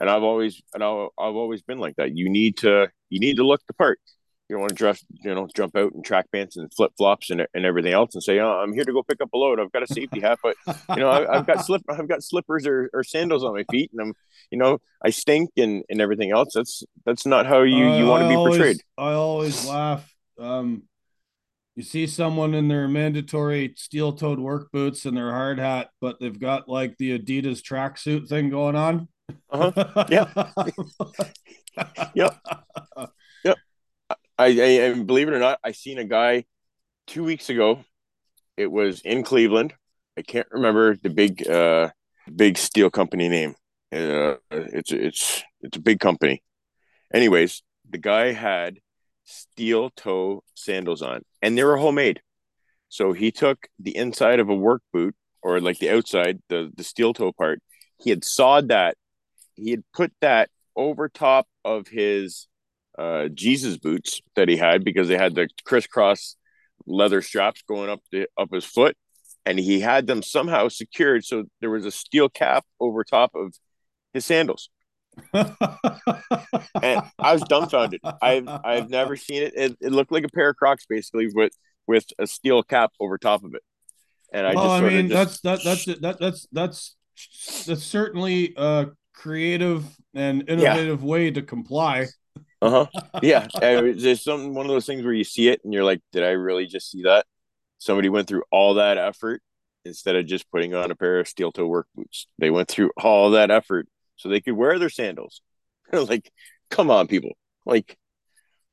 [0.00, 2.16] And I've always and I've always been like that.
[2.16, 4.00] You need to you need to look the part
[4.48, 7.30] you don't want to dress, you know, jump out in track pants and flip flops
[7.30, 9.58] and, and everything else and say, oh, I'm here to go pick up a load.
[9.58, 10.56] I've got a safety hat, but
[10.90, 13.90] you know, I, have got slip, I've got slippers or, or, sandals on my feet,
[13.92, 14.14] and I'm,
[14.50, 16.52] you know, I stink and, and everything else.
[16.54, 18.80] That's that's not how you you want to be always, portrayed.
[18.96, 20.08] I always laugh.
[20.38, 20.84] Um,
[21.74, 26.38] you see someone in their mandatory steel-toed work boots and their hard hat, but they've
[26.38, 29.08] got like the Adidas tracksuit thing going on.
[29.50, 30.04] Uh-huh.
[30.08, 30.52] Yeah.
[32.14, 32.40] yep.
[34.38, 36.44] I, I and believe it or not, I seen a guy
[37.06, 37.84] two weeks ago.
[38.56, 39.74] It was in Cleveland.
[40.18, 41.90] I can't remember the big uh
[42.34, 43.54] big steel company name.
[43.92, 46.42] Uh, it's it's it's a big company.
[47.12, 48.78] Anyways, the guy had
[49.24, 52.20] steel toe sandals on, and they were homemade.
[52.88, 56.84] So he took the inside of a work boot, or like the outside, the the
[56.84, 57.60] steel toe part.
[57.98, 58.96] He had sawed that.
[59.54, 62.46] He had put that over top of his
[62.98, 66.36] uh, Jesus boots that he had because they had the crisscross
[66.86, 68.96] leather straps going up the up his foot,
[69.44, 73.54] and he had them somehow secured so there was a steel cap over top of
[74.12, 74.70] his sandals.
[75.32, 75.52] and
[77.18, 78.00] I was dumbfounded.
[78.20, 79.54] I've I've never seen it.
[79.56, 79.76] it.
[79.80, 81.52] It looked like a pair of Crocs basically with
[81.86, 83.62] with a steel cap over top of it.
[84.32, 85.42] And I well, just I mean just...
[85.42, 86.96] that's that, that's that, that's that's
[87.66, 91.06] that's certainly a creative and innovative yeah.
[91.06, 92.06] way to comply.
[92.62, 93.08] Uh huh.
[93.22, 93.46] Yeah.
[93.60, 96.30] There's some one of those things where you see it and you're like, did I
[96.30, 97.26] really just see that?
[97.78, 99.42] Somebody went through all that effort
[99.84, 102.26] instead of just putting on a pair of steel toe work boots.
[102.38, 105.40] They went through all that effort so they could wear their sandals.
[105.92, 106.30] like,
[106.70, 107.32] come on, people.
[107.64, 107.96] Like,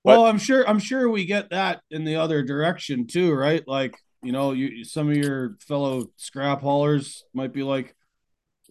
[0.04, 0.18] what?
[0.18, 3.64] well, I'm sure I'm sure we get that in the other direction too, right?
[3.68, 7.96] Like, you know, you some of your fellow scrap haulers might be like,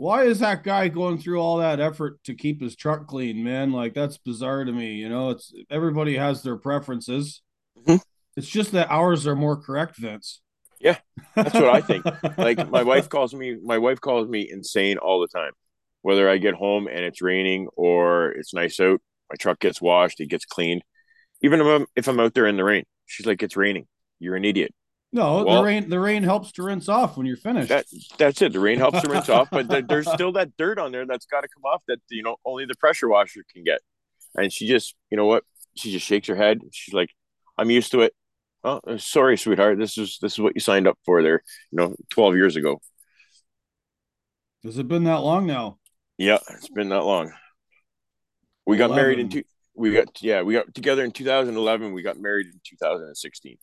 [0.02, 3.70] why is that guy going through all that effort to keep his truck clean, man?
[3.70, 4.94] Like that's bizarre to me.
[4.94, 7.40] You know, it's everybody has their preferences.
[7.78, 7.98] Mm-hmm.
[8.36, 10.40] It's just that ours are more correct, Vince.
[10.80, 10.98] Yeah,
[11.36, 12.04] that's what I think.
[12.36, 15.52] like my wife calls me, my wife calls me insane all the time.
[16.00, 20.18] Whether I get home and it's raining or it's nice out, my truck gets washed,
[20.18, 20.82] it gets cleaned.
[21.42, 23.86] Even if I'm, if I'm out there in the rain, she's like, "It's raining.
[24.18, 24.74] You're an idiot."
[25.14, 27.68] No, well, the rain the rain helps to rinse off when you're finished.
[27.68, 27.84] That,
[28.16, 28.54] that's it.
[28.54, 31.26] The rain helps to rinse off, but there, there's still that dirt on there that's
[31.26, 33.80] got to come off that you know only the pressure washer can get.
[34.34, 35.44] And she just, you know what?
[35.76, 36.60] She just shakes her head.
[36.72, 37.10] She's like,
[37.58, 38.14] "I'm used to it."
[38.64, 39.78] Oh, uh, sorry, sweetheart.
[39.78, 41.42] This is this is what you signed up for there.
[41.70, 42.80] You know, 12 years ago.
[44.64, 45.78] Has it been that long now?
[46.16, 47.32] Yeah, it's been that long.
[48.64, 48.88] We 11.
[48.88, 49.42] got married in two.
[49.74, 51.92] We got yeah, we got together in 2011.
[51.92, 53.58] We got married in 2016.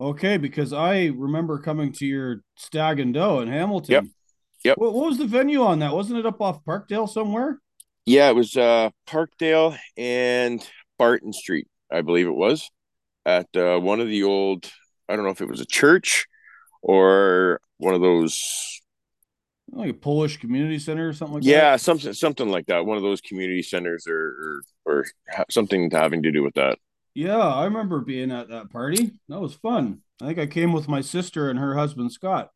[0.00, 3.92] Okay, because I remember coming to your Stag and Doe in Hamilton.
[3.92, 4.04] Yep.
[4.64, 4.78] Yep.
[4.78, 5.94] What, what was the venue on that?
[5.94, 7.60] Wasn't it up off Parkdale somewhere?
[8.06, 10.66] Yeah, it was uh, Parkdale and
[10.98, 12.70] Barton Street, I believe it was,
[13.24, 14.70] at uh, one of the old.
[15.08, 16.26] I don't know if it was a church
[16.82, 18.80] or one of those
[19.70, 21.62] like a Polish community center or something like yeah, that.
[21.62, 22.86] Yeah, something something like that.
[22.86, 25.06] One of those community centers or or, or
[25.50, 26.78] something having to do with that.
[27.14, 29.12] Yeah, I remember being at that party.
[29.28, 30.00] That was fun.
[30.20, 32.50] I think I came with my sister and her husband Scott.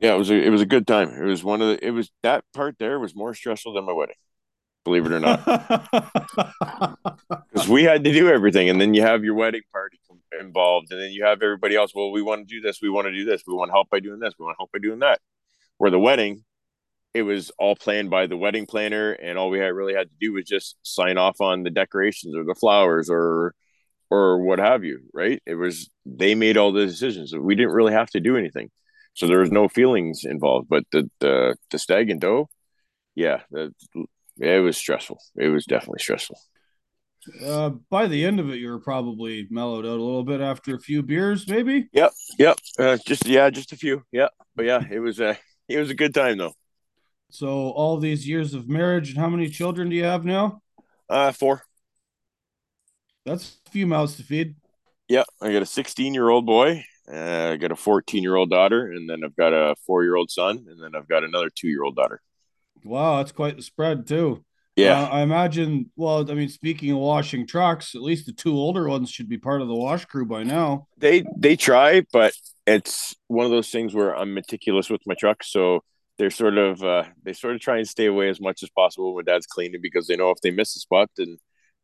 [0.00, 1.10] Yeah, it was a it was a good time.
[1.10, 3.92] It was one of the it was that part there was more stressful than my
[3.92, 4.16] wedding.
[4.84, 5.44] Believe it or not.
[7.54, 9.98] Cuz we had to do everything and then you have your wedding party
[10.40, 13.06] involved and then you have everybody else, well we want to do this, we want
[13.06, 15.20] to do this, we want help by doing this, we want help by doing that.
[15.76, 16.44] Where the wedding
[17.12, 20.16] it was all planned by the wedding planner and all we had really had to
[20.20, 23.54] do was just sign off on the decorations or the flowers or
[24.10, 27.92] or what have you right it was they made all the decisions we didn't really
[27.92, 28.70] have to do anything
[29.14, 32.48] so there was no feelings involved but the the, the stag and doe
[33.14, 33.72] yeah the,
[34.38, 36.38] it was stressful it was definitely stressful
[37.44, 40.74] Uh, by the end of it, you were probably mellowed out a little bit after
[40.74, 41.88] a few beers, maybe.
[41.92, 42.58] Yep, yep.
[42.78, 44.02] Uh, just yeah, just a few.
[44.10, 45.38] Yeah, but yeah, it was a
[45.68, 46.54] it was a good time though.
[47.30, 50.62] So all these years of marriage, and how many children do you have now?
[51.08, 51.64] Uh, four.
[53.30, 54.56] That's a few mouths to feed.
[55.08, 56.84] Yeah, I got a 16 year old boy.
[57.10, 60.16] Uh, I got a 14 year old daughter, and then I've got a four year
[60.16, 62.20] old son, and then I've got another two year old daughter.
[62.82, 64.44] Wow, that's quite the spread too.
[64.74, 65.92] Yeah, Uh, I imagine.
[65.94, 69.38] Well, I mean, speaking of washing trucks, at least the two older ones should be
[69.38, 70.88] part of the wash crew by now.
[70.96, 72.32] they they try, but
[72.66, 75.84] it's one of those things where I'm meticulous with my truck, so
[76.18, 79.14] they're sort of uh, they sort of try and stay away as much as possible
[79.14, 81.38] when dad's cleaning because they know if they miss a spot, then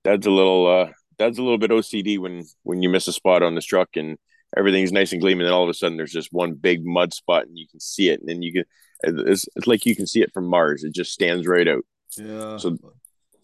[0.04, 3.42] dad's a little uh, dad's a little bit OCD when when you miss a spot
[3.42, 4.18] on this truck and
[4.56, 7.46] everything's nice and gleaming, and all of a sudden there's just one big mud spot
[7.46, 8.64] and you can see it, and then you can
[9.02, 10.84] it's, it's like you can see it from Mars.
[10.84, 11.84] It just stands right out.
[12.16, 12.56] Yeah.
[12.56, 12.76] So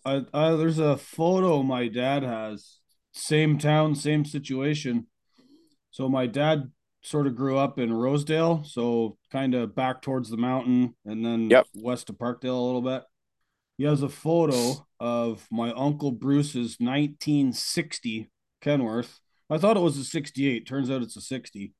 [0.05, 2.79] I, I there's a photo my dad has.
[3.15, 5.07] Same town, same situation.
[5.91, 6.71] So my dad
[7.03, 11.51] sort of grew up in Rosedale, so kind of back towards the mountain and then
[11.51, 11.67] Yep.
[11.75, 13.03] west of Parkdale a little bit.
[13.77, 18.31] He has a photo of my uncle Bruce's 1960
[18.63, 19.19] Kenworth.
[19.51, 20.65] I thought it was a 68.
[20.65, 21.75] Turns out it's a 60.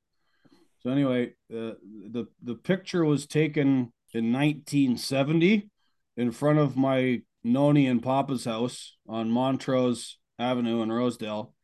[0.81, 1.79] So anyway, uh,
[2.11, 5.71] the the picture was taken in 1970
[6.17, 11.55] in front of my Noni and Papa's house on Montrose Avenue in Rosedale,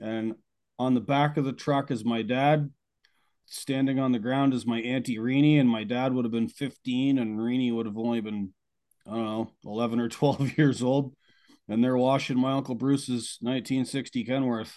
[0.00, 0.34] and
[0.80, 2.70] on the back of the truck is my dad.
[3.48, 7.20] Standing on the ground is my auntie Reenie, and my dad would have been 15,
[7.20, 8.52] and Reenie would have only been,
[9.08, 11.14] I don't know, 11 or 12 years old.
[11.68, 14.72] And they're washing my uncle Bruce's 1960 Kenworth.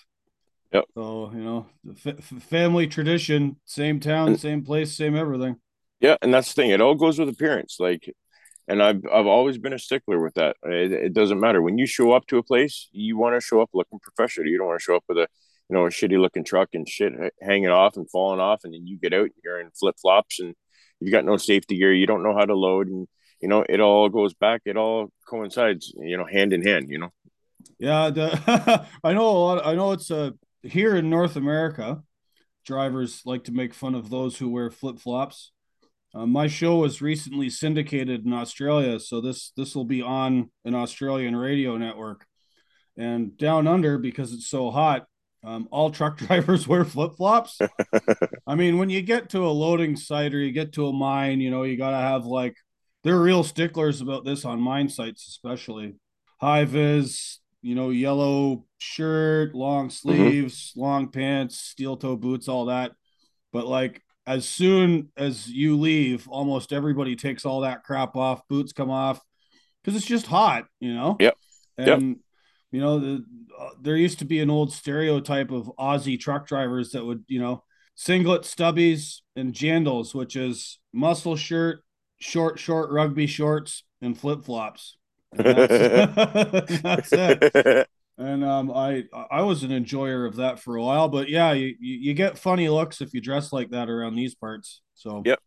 [0.73, 0.85] Yep.
[0.95, 5.55] So you know, the f- f- family tradition, same town, same place, same everything.
[5.99, 6.71] Yeah, and that's the thing.
[6.71, 7.77] It all goes with appearance.
[7.79, 8.13] Like,
[8.67, 10.57] and I've I've always been a stickler with that.
[10.63, 13.61] It, it doesn't matter when you show up to a place, you want to show
[13.61, 14.47] up looking professional.
[14.47, 15.27] You don't want to show up with a
[15.69, 18.85] you know a shitty looking truck and shit hanging off and falling off, and then
[18.85, 20.53] you get out and you're in flip flops and
[20.99, 21.93] you've got no safety gear.
[21.93, 23.07] You don't know how to load, and
[23.41, 24.61] you know it all goes back.
[24.65, 25.93] It all coincides.
[25.97, 26.89] You know, hand in hand.
[26.89, 27.13] You know.
[27.77, 29.65] Yeah, the, I know a lot.
[29.65, 30.33] I know it's a
[30.63, 32.03] here in North America.
[32.65, 35.51] Drivers like to make fun of those who wear flip flops.
[36.13, 40.75] Uh, my show was recently syndicated in Australia, so this this will be on an
[40.75, 42.25] Australian radio network.
[42.97, 45.05] And down under, because it's so hot,
[45.43, 47.59] um, all truck drivers wear flip flops.
[48.47, 51.41] I mean, when you get to a loading site or you get to a mine,
[51.41, 52.55] you know, you got to have like,
[53.03, 55.95] they're real sticklers about this on mine sites, especially
[56.39, 62.91] high vis, you know, yellow shirt, long sleeves, long pants, steel toe boots, all that.
[63.51, 68.73] But like, as soon as you leave, almost everybody takes all that crap off, boots
[68.73, 69.19] come off
[69.83, 71.17] because it's just hot, you know?
[71.19, 71.37] Yep.
[71.77, 72.17] And, Yep.
[72.71, 73.25] you know, the,
[73.59, 77.39] uh, there used to be an old stereotype of Aussie truck drivers that would, you
[77.39, 77.63] know,
[77.95, 81.83] singlet stubbies and jandals, which is muscle shirt,
[82.19, 84.97] short, short rugby shorts, and flip flops.
[85.31, 87.87] That's, that's it.
[88.17, 91.67] And um, I I was an enjoyer of that for a while, but yeah, you,
[91.79, 94.81] you you get funny looks if you dress like that around these parts.
[94.93, 95.39] So Yep.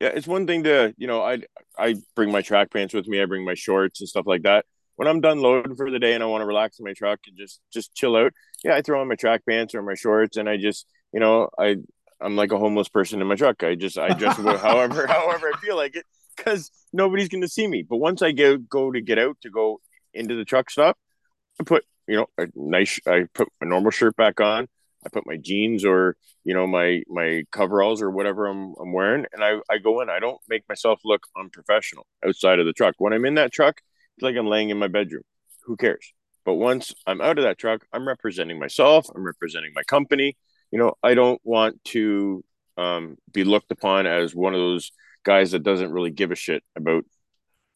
[0.00, 1.38] yeah, it's one thing to you know I
[1.78, 3.22] I bring my track pants with me.
[3.22, 4.66] I bring my shorts and stuff like that.
[4.96, 7.20] When I'm done loading for the day and I want to relax in my truck
[7.26, 10.36] and just just chill out, yeah, I throw on my track pants or my shorts
[10.36, 11.76] and I just you know I
[12.20, 13.62] I'm like a homeless person in my truck.
[13.62, 16.04] I just I dress however however I feel like it
[16.38, 17.82] because nobody's going to see me.
[17.82, 19.80] But once I go go to get out to go
[20.14, 20.96] into the truck stop,
[21.60, 24.68] I put you know a nice I put my normal shirt back on.
[25.04, 29.26] I put my jeans or you know my my coveralls or whatever I'm I'm wearing,
[29.32, 30.08] and I I go in.
[30.08, 32.94] I don't make myself look unprofessional outside of the truck.
[32.98, 33.80] When I'm in that truck,
[34.16, 35.24] it's like I'm laying in my bedroom.
[35.64, 36.12] Who cares?
[36.44, 39.06] But once I'm out of that truck, I'm representing myself.
[39.14, 40.36] I'm representing my company.
[40.70, 42.42] You know, I don't want to
[42.78, 44.90] um, be looked upon as one of those
[45.28, 47.04] guys that doesn't really give a shit about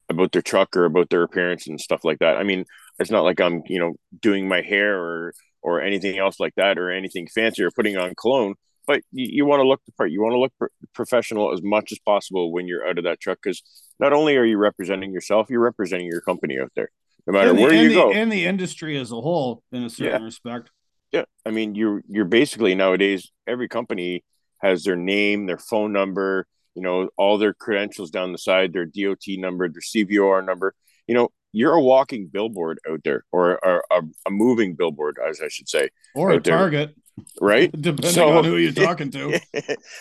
[0.08, 2.36] about their truck or about their appearance and stuff like that.
[2.36, 2.64] I mean,
[2.98, 6.78] it's not like I'm, you know, doing my hair or or anything else like that
[6.78, 8.54] or anything fancy or putting on cologne.
[8.86, 10.10] But you, you want to look the part.
[10.10, 13.20] You want to look pro- professional as much as possible when you're out of that
[13.20, 13.62] truck because
[14.00, 16.90] not only are you representing yourself, you're representing your company out there.
[17.26, 18.12] No matter the, where you the, go.
[18.12, 20.70] and the industry as a whole, in a certain respect.
[21.12, 24.24] Yeah, I mean, you're you're basically nowadays every company
[24.60, 28.86] has their name, their phone number, you know, all their credentials down the side, their
[28.86, 30.74] DOT number, their CVOR number.
[31.06, 35.40] You know, you're a walking billboard out there, or, or a, a moving billboard, as
[35.42, 36.56] I should say, Or a there.
[36.56, 36.94] target,
[37.40, 37.70] right?
[37.80, 39.38] depending So- on who you're talking to.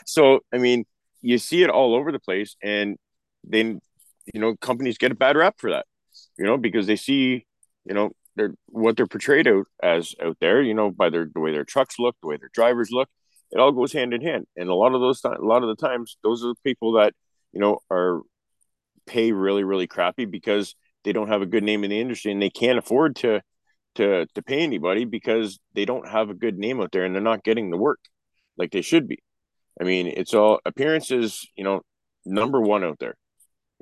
[0.05, 0.85] so, I mean,
[1.21, 2.97] you see it all over the place, and
[3.43, 3.79] then
[4.33, 5.85] you know companies get a bad rap for that,
[6.37, 7.45] you know, because they see,
[7.85, 10.61] you know, they're what they're portrayed out as out there.
[10.61, 13.09] You know, by their the way their trucks look, the way their drivers look,
[13.51, 14.47] it all goes hand in hand.
[14.55, 17.13] And a lot of those, a lot of the times, those are the people that
[17.53, 18.21] you know are
[19.05, 22.41] pay really really crappy because they don't have a good name in the industry and
[22.41, 23.41] they can't afford to
[23.95, 27.21] to to pay anybody because they don't have a good name out there and they're
[27.21, 27.99] not getting the work
[28.57, 29.19] like they should be.
[29.79, 31.81] I mean, it's all appearances, you know,
[32.25, 33.15] number one out there.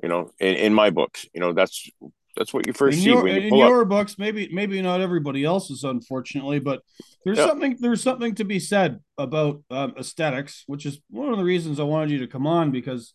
[0.02, 1.90] You know, in, in my books, you know, that's
[2.36, 3.88] that's what you first in see your, when you in your up.
[3.88, 4.18] books.
[4.18, 6.82] Maybe maybe not everybody else's, unfortunately, but
[7.24, 7.46] there's Yeah.
[7.46, 11.78] something there's something to be said about um, aesthetics, which is one of the reasons
[11.80, 13.14] I wanted you to come on because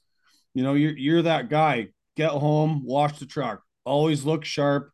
[0.54, 1.88] you know you're you're that guy.
[2.18, 4.92] Get home, wash the truck, always look sharp.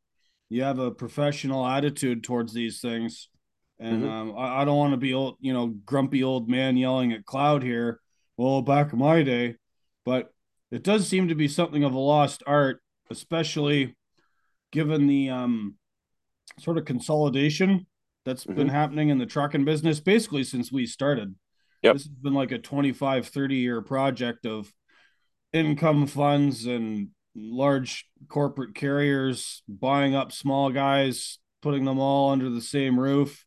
[0.49, 3.30] You have a professional attitude towards these things,
[3.80, 4.09] and Mhm.
[4.11, 7.26] um, I, I don't want to be old, you know, grumpy old man yelling at
[7.26, 7.99] cloud here.
[8.38, 9.55] Well, back in my day,
[10.03, 10.32] but
[10.72, 13.95] it does seem to be something of a lost art, especially
[14.72, 15.76] given the um,
[16.59, 17.86] sort of consolidation
[18.26, 18.72] that's been Mhm.
[18.72, 21.36] happening in the trucking business basically since we started.
[21.82, 21.93] Yep.
[21.95, 24.72] This has been like a 25, 30 year project of
[25.53, 32.61] income funds and large corporate carriers buying up small guys, putting them all under the
[32.61, 33.45] same roof.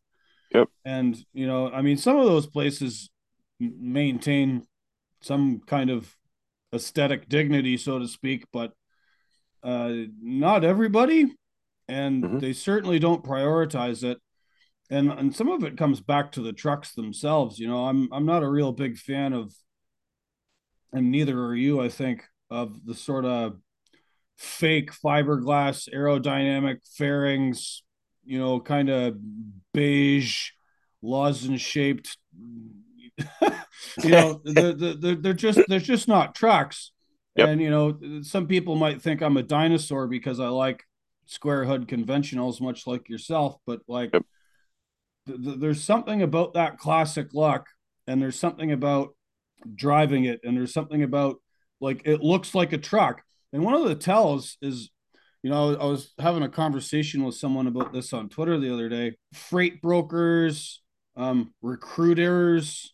[0.53, 0.69] Yep.
[0.83, 3.09] And, you know, I mean, some of those places
[3.59, 4.65] maintain
[5.21, 6.15] some kind of
[6.73, 8.73] aesthetic dignity, so to speak, but
[9.65, 11.35] uh, not everybody.
[11.87, 12.39] And Mhm.
[12.39, 14.19] they certainly don't prioritize it.
[14.89, 17.59] And, and some of it comes back to the trucks themselves.
[17.59, 19.53] You know, I'm I'm not a real big fan of
[20.93, 23.57] and neither are you, I think, of the sort of
[24.37, 27.83] fake fiberglass aerodynamic fairings,
[28.23, 29.17] you know, kind of
[29.73, 30.51] beige,
[31.01, 32.17] lozenge shaped.
[34.03, 36.91] you know, they're, they're, they're just they're just not trucks.
[37.35, 37.49] Yep.
[37.49, 40.83] And you know, some people might think I'm a dinosaur because I like
[41.25, 43.57] square hood conventionals, much like yourself.
[43.65, 44.23] But like, Yep.
[45.27, 47.65] th- th- there's something about that classic look,
[48.07, 49.15] and there's something about
[49.73, 51.37] driving it and there's something about
[51.81, 54.91] like it looks like a truck and one of the tells is
[55.41, 58.89] you know i was having a conversation with someone about this on twitter the other
[58.89, 60.81] day freight brokers
[61.17, 62.93] um, recruiters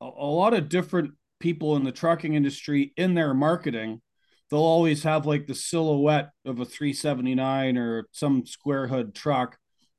[0.00, 1.12] a, a lot of different
[1.42, 4.00] people in the trucking industry in their marketing
[4.48, 9.58] they'll always have like the silhouette of a 379 or some square hood truck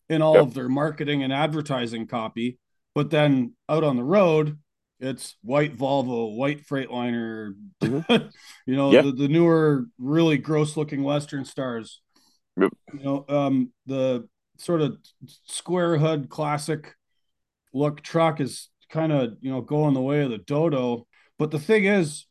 [0.09, 0.43] in all Yep.
[0.43, 2.57] of their marketing and advertising copy
[2.95, 4.57] but then out on the road
[4.99, 8.31] it's white Volvo, white Freightliner, Mhm.
[8.65, 9.01] you know, Yeah.
[9.01, 11.99] the, the newer, really gross looking Western stars.
[12.55, 12.71] Yep.
[12.93, 14.29] You know, um, the
[14.59, 14.95] sort of
[15.45, 16.95] square hood classic
[17.73, 21.05] look truck is kind of, you know, going the way of the dodo.
[21.39, 22.25] But the thing is,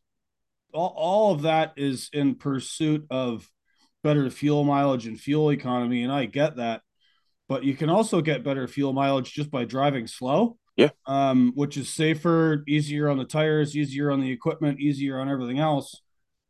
[0.73, 3.49] all, all of that is in pursuit of
[4.03, 6.03] better fuel mileage and fuel economy.
[6.03, 6.81] And I get that.
[7.47, 10.89] But you can also get better fuel mileage just by driving slow Yeah.
[11.05, 15.59] um, which is safer, easier on the tires, easier on the equipment, easier on everything
[15.59, 16.01] else.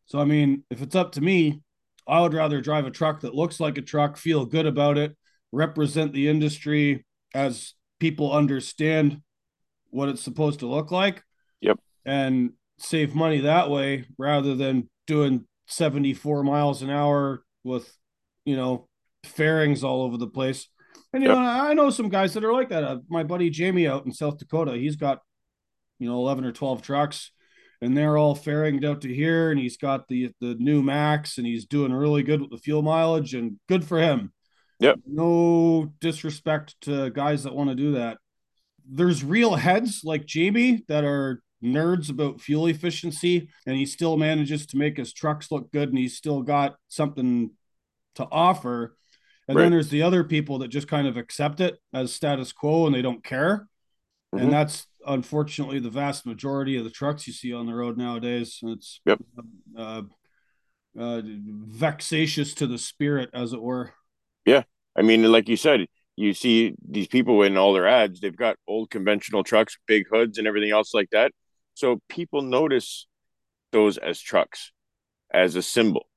[0.06, 1.62] So, I mean, if it's up to me,
[2.08, 5.16] I would rather drive a truck that looks like a truck, feel good about it,
[5.52, 9.22] represent the industry as people understand
[9.90, 11.24] what it's supposed to look like.
[11.62, 11.80] Yep.
[12.06, 17.92] And save money that way rather than doing 74 miles an hour with,
[18.46, 18.88] you know,
[19.24, 20.68] fairings all over the place.
[21.14, 21.38] And you Yep.
[21.38, 22.84] know, I know some guys that are like that.
[22.84, 25.20] Uh, my buddy Jamie out in South Dakota, he's got,
[26.00, 27.32] you know, 11 or 12 trucks
[27.82, 31.46] and they're all fairinged out to here and he's got the the new Max and
[31.46, 34.32] he's doing really good with the fuel mileage and good for him.
[34.80, 35.00] Yep.
[35.06, 38.18] No disrespect to guys that want to do that.
[38.90, 44.66] There's real heads like Jamie that are nerds about fuel efficiency and he still manages
[44.68, 47.52] to make his trucks look good and he's still got something
[48.16, 48.96] to offer.
[49.48, 49.64] And Right.
[49.64, 52.96] then there's the other people that just kind of accept it as status quo and
[52.96, 53.68] they don't care.
[54.34, 54.42] Mhm.
[54.44, 58.60] And that's unfortunately the vast majority of the trucks you see on the road nowadays.
[58.64, 59.22] It's Yep.
[59.78, 60.04] uh,
[60.98, 63.94] uh, vexatious to the spirit, as it were.
[64.46, 64.64] Yeah,
[64.96, 68.58] I mean, like you said, you see these people in all their ads, they've got
[68.68, 71.32] old conventional trucks, big hoods, and everything else like that.
[71.74, 73.08] So people notice
[73.72, 74.72] those as trucks,
[75.34, 76.08] as a symbol.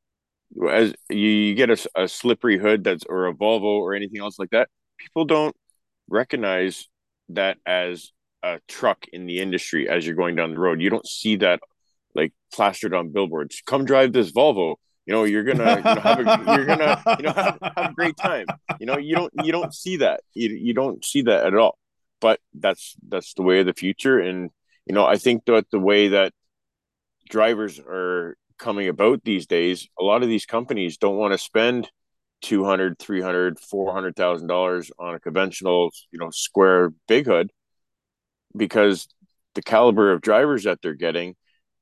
[0.71, 4.39] As you, you get a, a slippery hood that's or a Volvo or anything else
[4.39, 5.57] like that, people don't
[6.09, 6.89] recognize
[7.31, 10.81] that as a truck in the industry as you're going down the road.
[10.81, 11.61] You don't see that
[12.15, 13.63] like plastered on billboards.
[13.67, 14.77] Come drive this Volvo.
[15.05, 17.95] You know, you're gonna you know, have a you're gonna you know have, have a
[17.95, 18.47] great time.
[18.81, 20.21] You know, you don't you don't see that.
[20.35, 21.79] You you don't see that at all.
[22.21, 24.19] But that's that's the way of the future.
[24.19, 24.51] And
[24.87, 26.33] you know, I think that the way that
[27.29, 31.91] drivers are coming about these days, a lot of these companies don't want to spend
[32.43, 37.51] 200 300 400000 dollars on a conventional you know square big hood
[38.55, 39.09] because
[39.55, 41.35] the caliber of drivers that they're getting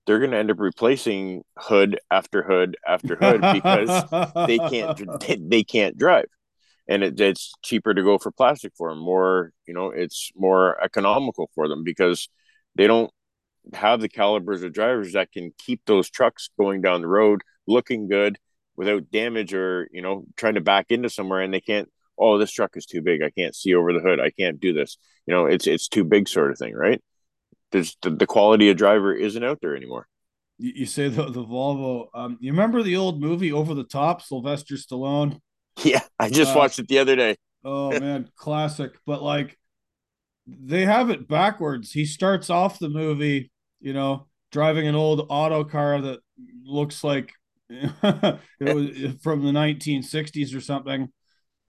[0.06, 4.04] they're going to end up replacing hood after hood after hood because
[4.46, 5.00] they can't
[5.50, 6.26] they can't drive.
[6.86, 10.80] And it, it's cheaper to go for plastic for them more you know it's more
[10.82, 12.28] economical for them because
[12.74, 13.10] they don't
[13.72, 18.08] have the calibers of drivers that can keep those trucks going down the road looking
[18.08, 18.38] good
[18.76, 22.52] without damage or you know trying to back into somewhere and they can't oh this
[22.52, 23.22] truck is too big.
[23.22, 24.20] I can't see over the hood.
[24.20, 24.98] I can't do this.
[25.26, 27.02] You know it's it's too big sort of thing right?
[27.72, 30.06] There's the, the quality of driver isn't out there anymore.
[30.58, 34.22] You, you say the, the volvo um you remember the old movie over the top
[34.22, 35.40] sylvester stallone?
[35.82, 37.36] Yeah i just uh, watched it the other day.
[37.64, 38.92] Oh man classic.
[39.06, 39.58] But like
[40.46, 46.00] they have it backwards he starts off the movie you know driving an old Autocar
[46.00, 46.20] that
[46.64, 47.32] looks like
[47.68, 51.08] it was from the 1960s or something.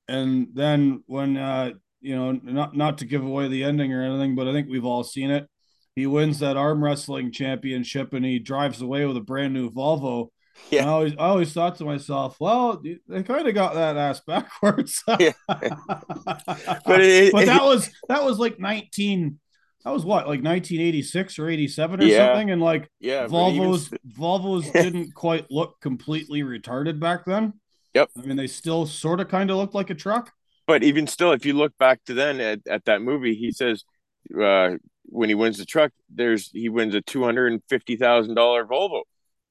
[0.07, 4.36] And then when uh, you know, not not to give away the ending or anything,
[4.36, 5.49] but I think we've all seen it.
[5.95, 10.28] He wins that arm wrestling championship and he drives away with a brand new Volvo.
[10.70, 10.86] Yeah.
[10.86, 15.03] I always, I always thought to myself, well, they kind of got that ass backwards.
[15.20, 15.34] yeah.
[15.47, 19.39] but it, but that was that was like 19
[19.86, 22.18] that was what like 1986 or 87 or yeah.
[22.18, 23.99] something and like yeah volvos even...
[24.20, 27.53] volvos didn't quite look completely retarded back then
[27.93, 30.32] yep i mean they still sort of kind of looked like a truck
[30.66, 33.84] but even still if you look back to then at, at that movie he says
[34.41, 34.72] uh,
[35.03, 37.60] when he wins the truck there's he wins a $250000
[38.68, 39.01] volvo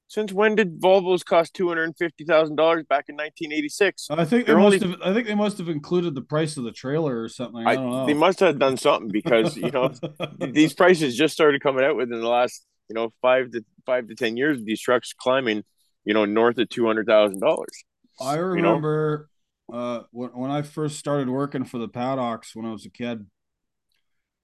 [0.07, 3.69] since when did Volvos cost two hundred and fifty thousand dollars back in nineteen eighty
[3.69, 4.07] six?
[4.09, 4.91] I think they must only...
[4.91, 5.01] have.
[5.03, 7.65] I think they must have included the price of the trailer or something.
[7.65, 8.05] I, I don't know.
[8.05, 9.91] They must have done something because you know
[10.39, 14.15] these prices just started coming out within the last you know five to five to
[14.15, 14.63] ten years.
[14.63, 15.63] These trucks climbing,
[16.03, 17.83] you know, north of two hundred thousand dollars.
[18.21, 19.29] I remember
[19.69, 19.81] you know?
[19.81, 23.25] uh, when when I first started working for the paddocks when I was a kid.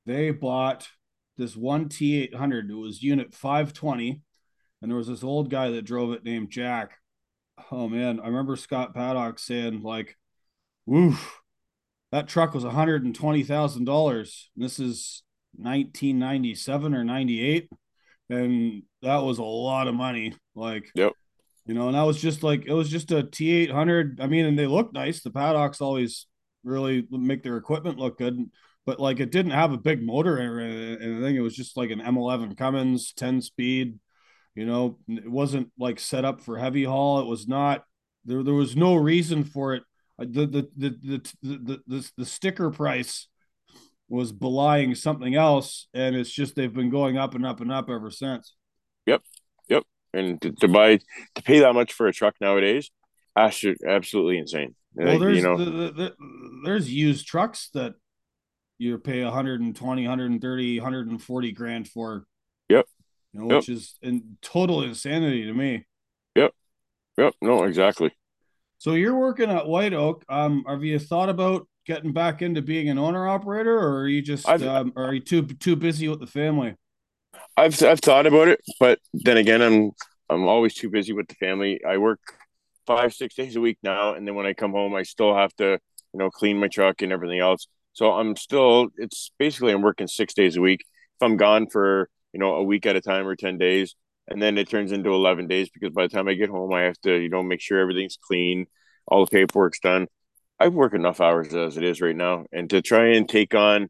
[0.03, 0.87] They bought
[1.37, 2.71] this one T eight hundred.
[2.71, 4.21] It was unit five twenty
[4.81, 6.97] and there was this old guy that drove it named Jack.
[7.71, 10.17] Oh man, I remember Scott Paddock saying like,
[10.85, 11.39] "Woof,
[12.11, 14.49] that truck was one hundred and twenty thousand dollars.
[14.55, 15.23] This is
[15.57, 17.69] nineteen ninety seven or ninety eight,
[18.29, 20.33] and that was a lot of money.
[20.55, 21.13] Like, yep."
[21.67, 24.19] You know, and that was just like it was just a T eight hundred.
[24.19, 25.21] I mean, and they look nice.
[25.21, 26.25] The paddocks always
[26.63, 28.49] really make their equipment look good,
[28.85, 31.35] but like it didn't have a big motor or anything.
[31.35, 33.99] It was just like an M11 Cummins, ten speed,
[34.55, 37.19] you know, it wasn't like set up for heavy haul.
[37.19, 37.85] It was not
[38.25, 38.43] there.
[38.43, 39.83] There was no reason for it.
[40.19, 43.27] Uh, the the the the the, the, the sticker price
[44.09, 47.89] was belying something else, and it's just they've been going up and up and up
[47.89, 48.55] ever since.
[49.05, 49.23] Yep,
[49.69, 49.83] yep.
[50.13, 50.99] And to, to buy
[51.35, 52.91] to pay that much for a truck nowadays,
[53.37, 54.75] absolutely insane.
[54.93, 56.15] Well, there's you know, the, the,
[56.65, 57.93] there's used trucks that
[58.77, 62.25] you pay 120, 130, 140 grand for.
[63.33, 63.55] You know, yep.
[63.57, 65.85] which is in total insanity to me.
[66.35, 66.53] Yep.
[67.17, 67.33] Yep.
[67.41, 68.11] No, exactly.
[68.77, 70.25] So you're working at White Oak.
[70.27, 74.21] Um, have you thought about getting back into being an owner operator, or are you
[74.21, 76.75] just um, are you too too busy with the family?
[77.55, 79.91] I've I've thought about it, but then again, I'm
[80.29, 81.81] I'm always too busy with the family.
[81.87, 82.19] I work
[82.87, 85.55] five six days a week now, and then when I come home, I still have
[85.57, 85.79] to
[86.13, 87.67] you know clean my truck and everything else.
[87.93, 90.81] So I'm still it's basically I'm working six days a week.
[90.81, 93.95] If I'm gone for you know, a week at a time or 10 days.
[94.27, 96.81] And then it turns into 11 days because by the time I get home, I
[96.81, 98.67] have to, you know, make sure everything's clean,
[99.07, 100.07] all the paperwork's done.
[100.59, 102.45] I work enough hours as it is right now.
[102.51, 103.89] And to try and take on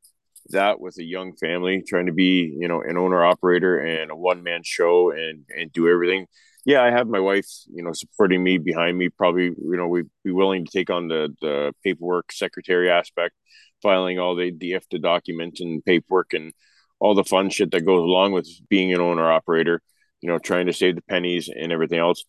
[0.49, 4.15] that with a young family, trying to be, you know, an owner operator and a
[4.15, 6.27] one man show and, and do everything.
[6.65, 9.09] Yeah, I have my wife, you know, supporting me behind me.
[9.09, 13.35] Probably, you know, we'd be willing to take on the, the paperwork secretary aspect,
[13.81, 16.53] filing all the, the IFTA documents and paperwork and,
[17.01, 19.81] all the fun shit that goes along with being an owner operator,
[20.21, 22.23] you know, trying to save the pennies and everything else.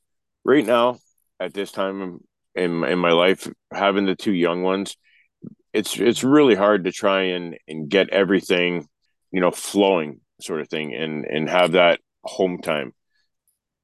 [0.44, 0.98] Right now,
[1.38, 2.20] at this time
[2.54, 4.96] in in my life, having the two young ones,
[5.74, 8.88] it's it's really hard to try and and get everything,
[9.30, 12.92] you know, flowing sort of thing and and have that home time.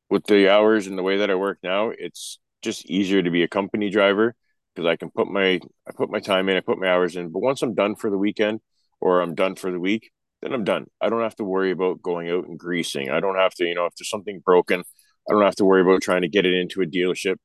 [0.09, 3.43] With the hours and the way that I work now, it's just easier to be
[3.43, 4.35] a company driver
[4.75, 7.29] because I can put my I put my time in, I put my hours in.
[7.29, 8.61] But once I'm done for the weekend
[9.01, 10.11] or I'm done for the week,
[10.43, 10.87] then I'm done.
[11.01, 13.11] I don't have to worry about going out and greasing.
[13.11, 14.81] I don't have to, you know, if there's something broken,
[15.29, 17.37] I don't have to worry about trying to get it into a dealership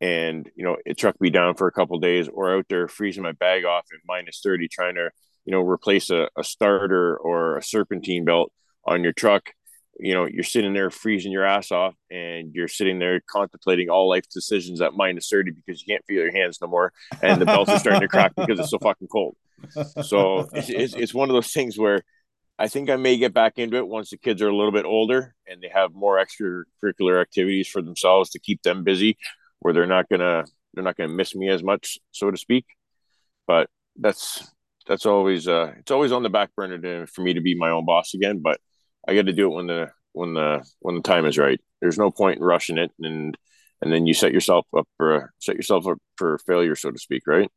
[0.00, 3.22] and, you know, it truck me down for a couple days or out there freezing
[3.22, 5.10] my bag off at minus 30 trying to,
[5.44, 8.52] you know, replace a, a starter or a serpentine belt
[8.84, 9.50] on your truck
[9.98, 14.08] you know you're sitting there freezing your ass off and you're sitting there contemplating all
[14.08, 17.46] life decisions at minus 30 because you can't feel your hands no more and the
[17.46, 19.36] belts are starting to crack because it's so fucking cold
[20.04, 22.02] so it's, it's, it's one of those things where
[22.58, 24.84] i think i may get back into it once the kids are a little bit
[24.84, 29.16] older and they have more extracurricular activities for themselves to keep them busy
[29.60, 30.44] where they're not gonna
[30.74, 32.66] they're not gonna miss me as much so to speak
[33.46, 34.50] but that's
[34.86, 37.70] that's always uh it's always on the back burner to, for me to be my
[37.70, 38.60] own boss again but
[39.06, 41.60] I got to do it when the when the when the time is right.
[41.80, 43.36] There's no point in rushing it, and
[43.82, 47.22] and then you set yourself up for set yourself up for failure, so to speak,
[47.26, 47.50] right?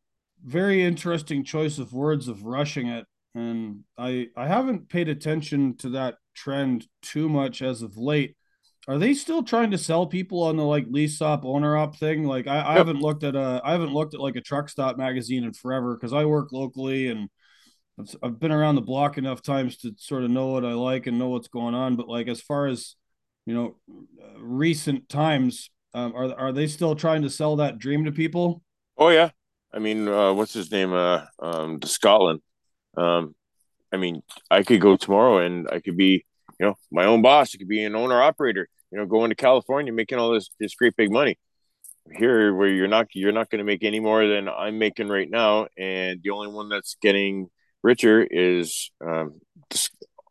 [0.44, 5.90] Very interesting choice of words of rushing it, and I I haven't paid attention to
[5.90, 8.36] that trend too much as of late.
[8.88, 12.24] Are they still trying to sell people on the like lease up owner up thing?
[12.24, 12.78] Like I, I yep.
[12.78, 15.96] haven't looked at a I haven't looked at like a truck stop magazine in forever
[15.96, 17.30] because I work locally and
[18.24, 21.20] I've, been around the block enough times to sort of know what I like and
[21.20, 21.98] know what's going on.
[21.98, 22.96] But like as far as
[23.46, 23.76] you know,
[24.40, 28.62] recent times, um, are are they still trying to sell that dream to people?
[28.98, 29.32] Oh yeah,
[29.74, 30.94] I mean, uh, what's his name?
[30.94, 32.42] Uh, um, to Scotlynn.
[32.98, 33.36] Um,
[33.92, 34.22] I mean,
[34.52, 36.26] I could go tomorrow and I could be,
[36.60, 37.54] you know, my own boss.
[37.54, 38.68] I could be an owner operator.
[38.92, 41.38] You know, going to California, making all this this great big money.
[42.12, 45.30] Here, where you're not you're not going to make any more than I'm making right
[45.30, 47.50] now, and the only one that's getting
[47.84, 49.40] Richer is um,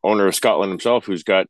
[0.02, 1.46] owner of Scotlynn himself, who's got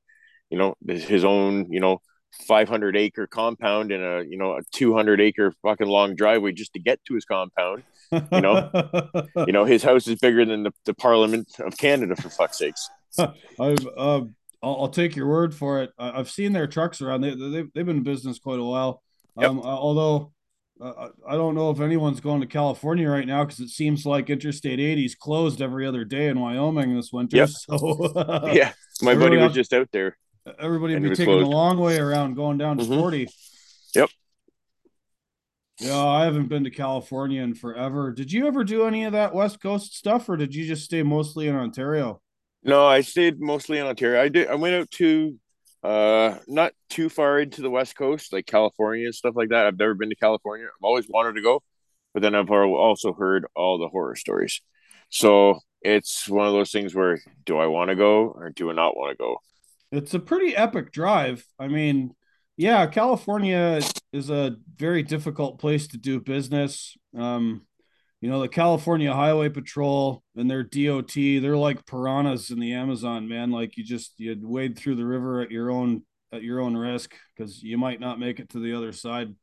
[0.50, 2.02] you know his own you know
[2.46, 6.78] 500 acre compound and a you know a 200 acre fucking long driveway just to
[6.78, 7.82] get to his compound.
[8.12, 8.70] You know,
[9.46, 12.88] you know his house is bigger than the, the Parliament of Canada for fuck's sakes.
[13.18, 14.22] I've uh,
[14.62, 15.90] I'll, I'll, take your word for it.
[15.98, 17.20] I've seen their trucks around.
[17.20, 19.02] They they've, they've been in business quite a while.
[19.38, 19.50] Yep.
[19.50, 20.32] Um, although
[20.80, 24.30] uh, I don't know if anyone's going to California right now because it seems like
[24.30, 27.36] Interstate 80's closed every other day in Wyoming this winter.
[27.36, 27.48] Yep.
[27.68, 28.72] So yeah,
[29.02, 30.16] my buddy was just out there.
[30.58, 31.46] Everybody be taking closed.
[31.46, 33.00] a long way around going down to mm-hmm.
[33.00, 33.28] 40.
[33.94, 34.10] Yep.
[35.80, 38.12] Yeah, I haven't been to California in forever.
[38.12, 41.02] Did you ever do any of that West Coast stuff, or did you just stay
[41.02, 42.20] mostly in Ontario?
[42.64, 44.20] No, I stayed mostly in Ontario.
[44.20, 44.48] I did.
[44.48, 45.38] I went out to
[45.84, 49.66] uh, not too far into the West Coast, like California and stuff like that.
[49.66, 50.66] I've never been to California.
[50.66, 51.62] I've always wanted to go,
[52.12, 54.60] but then I've also heard all the horror stories.
[55.10, 58.74] So it's one of those things where do I want to go or do I
[58.74, 59.38] not want to go?
[59.90, 61.44] It's a pretty epic drive.
[61.58, 62.14] I mean,
[62.56, 63.80] yeah, California
[64.12, 66.96] is a very difficult place to do business.
[67.16, 67.66] Um,
[68.20, 73.28] you know, the California Highway Patrol and their DOT, they're like piranhas in the Amazon,
[73.28, 73.52] man.
[73.52, 77.14] Like you just you wade through the river at your own at your own risk
[77.36, 79.34] because you might not make it to the other side.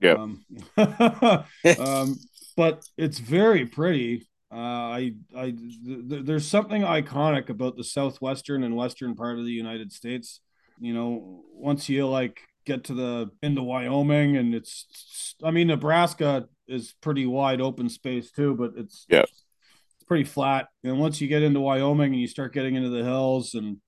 [0.00, 0.14] Yeah.
[0.14, 0.44] Um,
[1.78, 2.16] um,
[2.56, 4.26] but it's very pretty.
[4.50, 9.52] Uh, I, I, th- there's something iconic about the southwestern and western part of the
[9.52, 10.40] United States.
[10.80, 16.48] You know, once you like get to the into Wyoming and it's, I mean, Nebraska
[16.66, 20.68] is pretty wide open space too, but it's yeah, it's pretty flat.
[20.82, 23.78] And once you get into Wyoming and you start getting into the hills and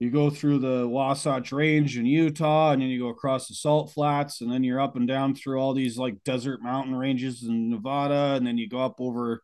[0.00, 3.92] you go through the Wasatch Range in Utah, and then you go across the Salt
[3.92, 7.70] Flats, and then you're up and down through all these like desert mountain ranges in
[7.70, 9.40] Nevada, and then you go up over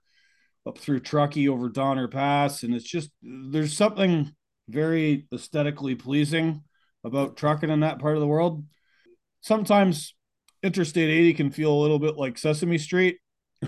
[0.66, 4.32] up through Truckee over Donner Pass, and it's just there's something
[4.68, 6.62] very aesthetically pleasing
[7.04, 8.64] about trucking in that part of the world.
[9.40, 10.14] Sometimes
[10.62, 13.18] Interstate 80 can feel a little bit like Sesame Street.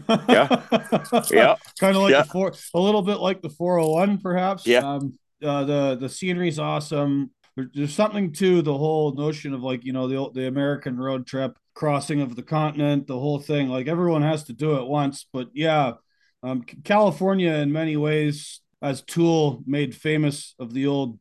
[0.08, 0.62] yeah.
[1.30, 1.56] Yeah.
[1.80, 2.22] kind of like yeah.
[2.22, 4.66] the four, a little bit like the 401, perhaps.
[4.66, 4.78] Yeah.
[4.78, 7.30] Um, uh, the the scenery's awesome.
[7.56, 11.26] There, there's something to the whole notion of like you know the the American road
[11.26, 13.68] trip, crossing of the continent, the whole thing.
[13.68, 15.94] Like everyone has to do it once, but yeah,
[16.42, 21.18] um, California in many ways, as Tool made famous of the old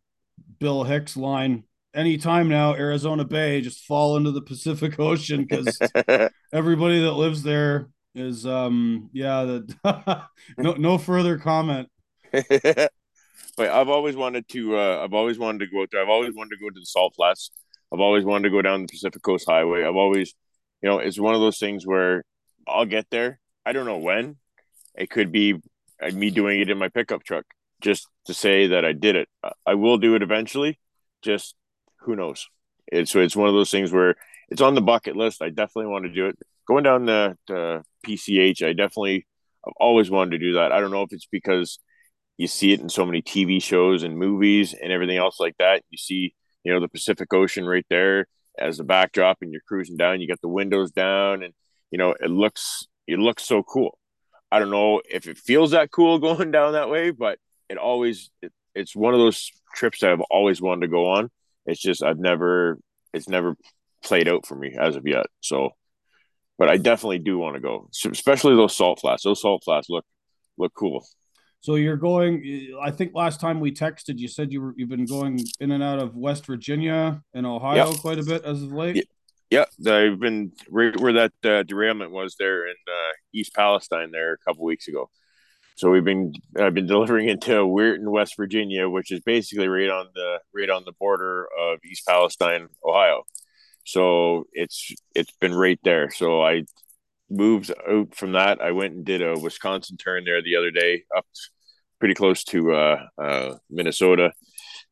[0.59, 1.63] Bill Hicks line,
[1.93, 5.77] anytime now arizona bay just fall into the pacific ocean because
[6.53, 11.87] everybody that lives there is um yeah that no no further comment.
[12.31, 16.33] But i've always wanted to uh i've always wanted to go out there i've always
[16.33, 17.51] wanted to go to the salt flats
[17.93, 19.83] i've always wanted to go down the pacific coast highway.
[19.83, 20.33] I've always
[20.81, 22.23] you know it's one of those things where
[22.67, 23.39] i'll get there.
[23.65, 24.37] I don't know when
[24.95, 25.55] it could be
[26.01, 27.45] uh, me doing it in my pickup truck
[27.81, 29.27] just to say that i did it
[29.65, 30.79] i will do it eventually
[31.21, 31.55] just
[32.01, 32.47] who knows?
[32.87, 34.15] It's it's one of those things where
[34.49, 35.41] it's on the bucket list.
[35.41, 36.37] I definitely want to do it.
[36.67, 39.25] Going down the, the PCH, I definitely
[39.65, 40.71] I've always wanted to do that.
[40.71, 41.79] I don't know if it's because
[42.37, 45.83] you see it in so many TV shows and movies and everything else like that.
[45.89, 46.33] You see,
[46.63, 48.27] you know, the Pacific Ocean right there
[48.57, 50.21] as the backdrop, and you're cruising down.
[50.21, 51.53] You got the windows down, and
[51.91, 53.97] you know it looks it looks so cool.
[54.51, 57.39] I don't know if it feels that cool going down that way, but
[57.69, 61.29] it always it, it's one of those trips that I've always wanted to go on
[61.65, 62.79] It's just I've never
[63.13, 63.55] it's never
[64.03, 65.27] played out for me as of yet.
[65.41, 65.71] So,
[66.57, 69.23] but I definitely do want to go, especially those salt flats.
[69.23, 70.05] Those salt flats look
[70.57, 71.05] look cool.
[71.61, 72.73] So you're going.
[72.81, 75.83] I think last time we texted, you said you were you've been going in and
[75.83, 77.99] out of West Virginia and Ohio yep.
[77.99, 79.07] quite a bit as of late.
[79.51, 84.11] Yeah, yeah I've been right where that uh, derailment was there in uh, East Palestine
[84.11, 85.09] there a couple weeks ago.
[85.75, 90.07] So we've been I've been delivering into Weirton, West Virginia, which is basically right on
[90.15, 93.23] the right on the border of East Palestine, Ohio.
[93.83, 96.09] So it's it's been right there.
[96.11, 96.63] So I
[97.29, 98.61] moved out from that.
[98.61, 101.25] I went and did a Wisconsin turn there the other day, up
[101.99, 104.31] pretty close to uh, uh, Minnesota,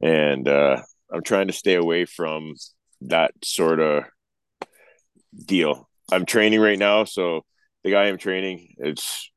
[0.01, 0.81] and uh,
[1.13, 2.55] I'm trying to stay away from
[3.01, 4.03] that sort of
[5.45, 5.89] deal.
[6.11, 7.45] I'm training right now, so
[7.83, 9.31] the guy I'm training, it's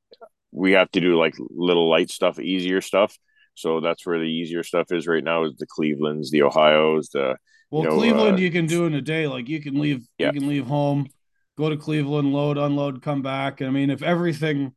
[0.51, 3.17] we have to do like little light stuff, easier stuff.
[3.55, 7.37] So that's where the easier stuff is right now is the Clevelands, the Ohio's, the
[7.71, 9.27] well, you know, Cleveland uh, you can do in a day.
[9.27, 10.27] Like you can leave, yeah.
[10.33, 11.09] you can leave home,
[11.57, 13.63] go to Cleveland, load, unload, come back.
[13.63, 14.73] I mean, if everything,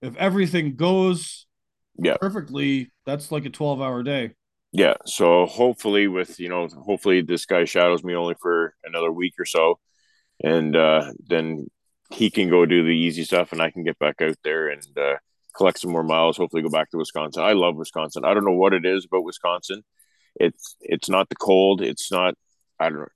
[0.00, 1.46] if everything goes
[1.98, 4.32] yeah perfectly, that's like a twelve hour day.
[4.72, 4.94] Yeah.
[5.04, 9.44] So hopefully, with you know, hopefully this guy shadows me only for another week or
[9.44, 9.78] so,
[10.42, 11.66] and uh, then
[12.10, 14.82] he can go do the easy stuff, and I can get back out there and
[14.98, 15.16] uh,
[15.56, 16.36] collect some more miles.
[16.36, 17.42] Hopefully, go back to Wisconsin.
[17.42, 18.24] I love Wisconsin.
[18.24, 19.82] I don't know what it is about Wisconsin.
[20.36, 21.80] It's it's not the cold.
[21.80, 22.34] It's not.
[22.78, 23.06] I don't know.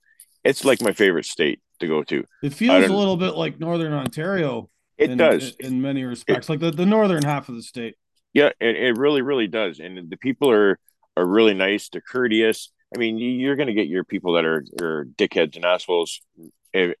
[0.43, 2.23] It's like my favorite state to go to.
[2.41, 4.69] It feels a little bit like Northern Ontario.
[4.97, 7.61] It in, does in, in many respects, it, like the, the northern half of the
[7.61, 7.95] state.
[8.33, 10.79] Yeah, it, it really, really does, and the people are
[11.15, 11.89] are really nice.
[11.89, 12.71] They're courteous.
[12.95, 16.21] I mean, you're going to get your people that are, are dickheads and assholes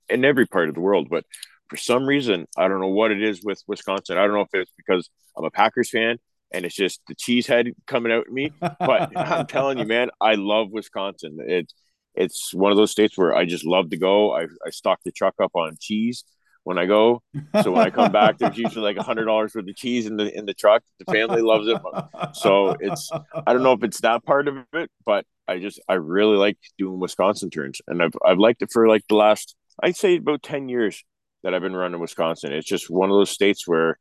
[0.09, 1.25] in, every part of the world, but
[1.69, 4.17] for some reason, I don't know what it is with Wisconsin.
[4.17, 6.17] I don't know if it's because I'm a Packers fan
[6.51, 8.51] and it's just the cheesehead coming out in me.
[8.59, 11.37] But I'm telling you, man, I love Wisconsin.
[11.41, 11.73] It's
[12.15, 14.35] it's one of those states where I just love to go.
[14.35, 16.23] I, I stock the truck up on cheese
[16.63, 17.21] when I go.
[17.61, 20.17] So when I come back, there's usually like a hundred dollars worth of cheese in
[20.17, 20.83] the in the truck.
[20.99, 21.77] The family loves it.
[22.33, 25.93] So it's I don't know if it's that part of it, but I just I
[25.93, 29.95] really like doing Wisconsin turns, and I've I've liked it for like the last I'd
[29.95, 31.03] say about ten years
[31.43, 32.53] that I've been running Wisconsin.
[32.53, 33.97] It's just one of those states where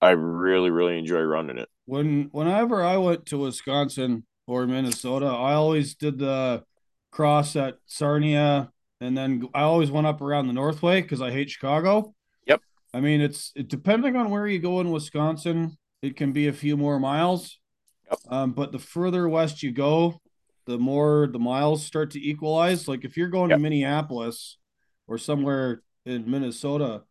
[0.00, 1.68] I really really enjoy running it.
[1.86, 6.64] When whenever I went to Wisconsin or Minnesota, I always did the
[7.10, 11.50] cross at Sarnia, and then I always went up around the Northway because I hate
[11.50, 12.14] Chicago.
[12.46, 12.60] Yep.
[12.92, 16.52] I mean, it's it, depending on where you go in Wisconsin, it can be a
[16.52, 17.58] few more miles.
[18.10, 18.18] Yep.
[18.28, 20.20] Um, but the further west you go,
[20.66, 22.88] the more the miles start to equalize.
[22.88, 23.58] Like if you're going yep.
[23.58, 24.58] to Minneapolis
[25.06, 27.02] or somewhere in Minnesota,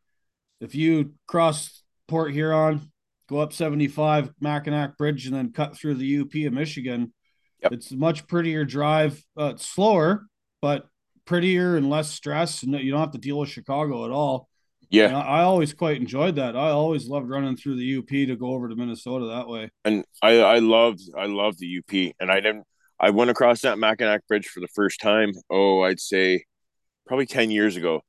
[0.60, 2.82] if you cross Port Huron,
[3.30, 7.14] go up 75 Mackinac Bridge, and then cut through the UP of Michigan,
[7.64, 7.72] Yep.
[7.72, 9.24] It's a much prettier drive.
[9.40, 10.28] Uh, it's slower,
[10.62, 10.86] but
[11.26, 12.64] prettier and less stress.
[12.64, 14.50] And you don't have to deal with Chicago at all.
[14.90, 15.08] Yeah.
[15.08, 16.56] And I, I always quite enjoyed that.
[16.58, 19.70] I always loved running through the UP to go over to Minnesota that way.
[19.86, 22.14] And I, I loved, I loved the UP.
[22.20, 22.66] And I didn't,
[23.00, 25.32] I went across that Mackinac Bridge for the first time.
[25.50, 26.44] Oh, I'd say
[27.08, 28.02] probably 10 years ago.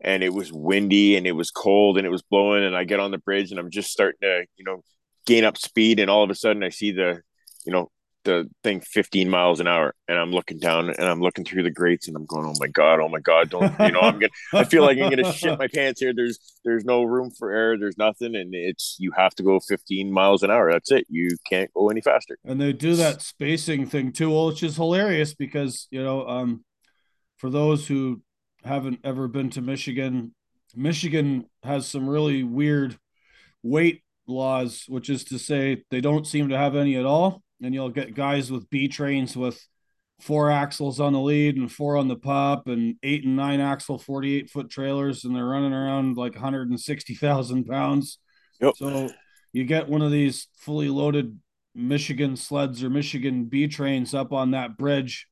[0.00, 2.64] And it was windy and it was cold and it was blowing.
[2.64, 4.82] And I get on the bridge and I'm just starting to, you know,
[5.26, 5.98] gain up speed.
[5.98, 7.20] And all of a sudden I see the,
[7.66, 7.90] you know,
[8.24, 11.70] the thing 15 miles an hour and I'm looking down and I'm looking through the
[11.70, 14.28] grates and I'm going, Oh my God, oh my God, don't you know, I'm gonna
[14.52, 16.12] I feel like I'm gonna shit my pants here.
[16.14, 20.12] There's there's no room for error, there's nothing, and it's you have to go 15
[20.12, 20.70] miles an hour.
[20.70, 21.06] That's it.
[21.08, 22.36] You can't go any faster.
[22.44, 26.64] And they do that spacing thing too, which is hilarious because you know, um
[27.38, 28.20] for those who
[28.68, 30.34] haven't ever been to Michigan,
[30.76, 32.96] Michigan has some really weird
[33.62, 37.74] weight laws, which is to say they don't seem to have any at all and
[37.74, 39.60] you'll get guys with B trains with
[40.20, 43.98] four axles on the lead and four on the pop and eight and nine axle
[43.98, 48.18] 48 foot trailers and they're running around like 160,000 pounds.
[48.60, 48.74] Yep.
[48.76, 49.10] So
[49.52, 51.38] you get one of these fully loaded
[51.74, 55.26] Michigan sleds or Michigan B trains up on that bridge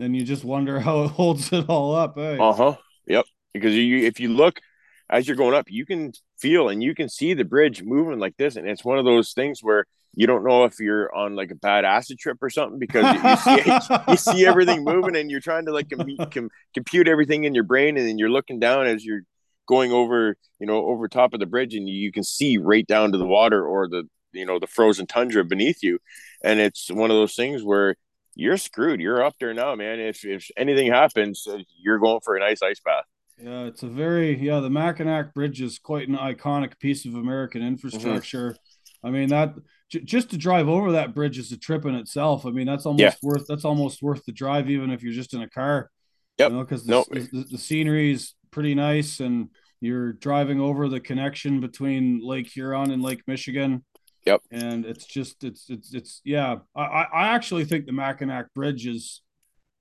[0.00, 2.16] and you just wonder how it holds it all up.
[2.18, 2.36] Eh?
[2.38, 2.76] Uh-huh.
[3.06, 3.24] Yep.
[3.52, 4.60] Because you if you look
[5.08, 8.36] as you're going up, you can feel and you can see the bridge moving like
[8.36, 9.84] this and it's one of those things where
[10.14, 13.36] you don't know if you're on like a bad acid trip or something because you
[13.36, 13.72] see
[14.08, 17.64] you see everything moving and you're trying to like com- com- compute everything in your
[17.64, 19.22] brain and then you're looking down as you're
[19.68, 23.12] going over you know over top of the bridge and you can see right down
[23.12, 25.98] to the water or the you know the frozen tundra beneath you
[26.42, 27.94] and it's one of those things where
[28.34, 32.36] you're screwed you're up there now man if if anything happens uh, you're going for
[32.36, 33.04] a nice ice bath
[33.42, 37.62] yeah it's a very yeah the mackinac bridge is quite an iconic piece of american
[37.62, 38.56] infrastructure mm-hmm
[39.02, 39.54] I mean that
[39.90, 42.44] j- just to drive over that bridge is a trip in itself.
[42.44, 43.14] I mean that's almost Yeah.
[43.22, 45.90] worth that's almost worth the drive even if you're just in a car.
[46.36, 46.50] Yep.
[46.50, 47.04] You know, because the, No.
[47.10, 49.48] the, the scenery is pretty nice and
[49.80, 53.86] you're driving over the connection between Lake Huron and Lake Michigan.
[54.26, 54.42] Yep.
[54.50, 56.56] And it's just it's it's it's yeah.
[56.76, 59.22] I I actually think the Mackinac Bridge is,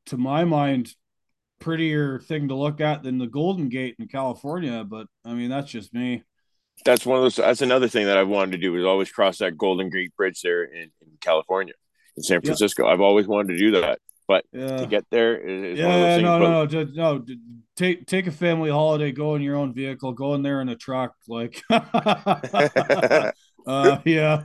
[0.07, 0.93] to my mind,
[1.59, 4.83] prettier thing to look at than the Golden Gate in California.
[4.83, 6.23] But I mean that's just me.
[6.85, 7.35] That's one of those.
[7.35, 10.41] That's another thing that I've wanted to do is always cross that Golden Gate Bridge
[10.41, 11.73] there in, in California,
[12.15, 12.39] in San.
[12.41, 12.87] Francisco.
[12.87, 14.77] I've always wanted to do that, but Yeah.
[14.77, 16.83] to get there is, is one of those Yeah, no, no, no,
[17.17, 17.25] no.
[17.75, 19.11] Take take a family holiday.
[19.11, 20.13] Go in your own vehicle.
[20.13, 21.15] Go in there in a truck.
[21.27, 21.61] Like,
[23.66, 24.41] uh, yeah,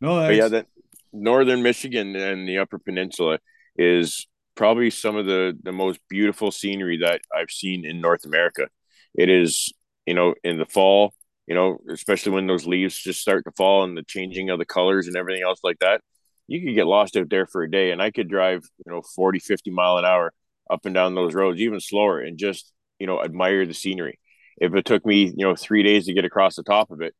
[0.00, 0.66] no, yeah, that
[1.12, 3.38] northern Michigan and the Upper Peninsula
[3.76, 8.68] is probably some of the the most beautiful scenery that I've seen in North America.
[9.14, 9.72] It is,
[10.06, 11.14] you know, in the fall,
[11.46, 14.64] you know, especially when those leaves just start to fall and the changing of the
[14.64, 16.00] colors and everything else like that.
[16.48, 19.02] You could get lost out there for a day and I could drive, you know,
[19.14, 20.32] 40, 50 mile an hour
[20.70, 24.18] up and down those roads, even slower, and just, you know, admire the scenery.
[24.58, 27.14] If it took me, you know, three days to get across the top of it,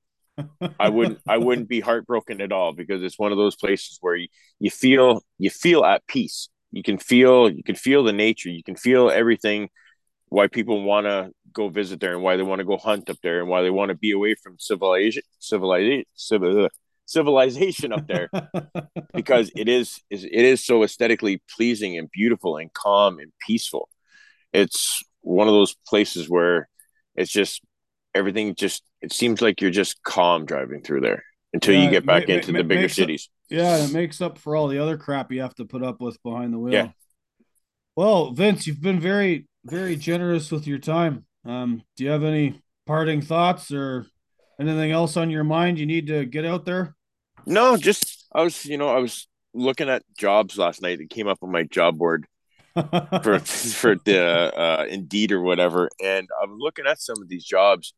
[0.79, 4.17] I wouldn't I wouldn't be heartbroken at all because it's one of those places where
[4.17, 4.29] you,
[4.59, 6.49] you feel you feel at peace.
[6.73, 8.49] You can feel you can feel the nature.
[8.49, 9.69] You can feel everything
[10.29, 13.19] why people want to go visit there and why they want to go hunt up
[13.23, 16.69] there and why they want to be away from civilization civilization civil,
[17.07, 18.31] civilization up there
[19.15, 23.89] because it is is- it is so aesthetically pleasing and beautiful and calm and peaceful.
[24.53, 26.69] It's one of those places where
[27.17, 27.63] it's just
[28.15, 32.07] everything just it seems like you're just calm driving through there until Yeah, you get
[32.07, 33.29] back ma- into ma- the bigger cities.
[33.49, 36.01] yeah, and it makes up for all the other crap you have to put up
[36.01, 36.73] with behind the wheel.
[36.73, 36.91] Yeah.
[37.97, 41.27] Well, Vince, you've been very, very generous with your time.
[41.45, 44.07] Um, do you have any parting thoughts or
[44.61, 46.95] anything else on your mind you need to get out there?
[47.47, 51.01] No, just I was you know I was looking at jobs last night.
[51.01, 52.27] It came up on my job board
[52.75, 57.93] for for the uh, Indeed or whatever, and I'm looking at some of these jobs,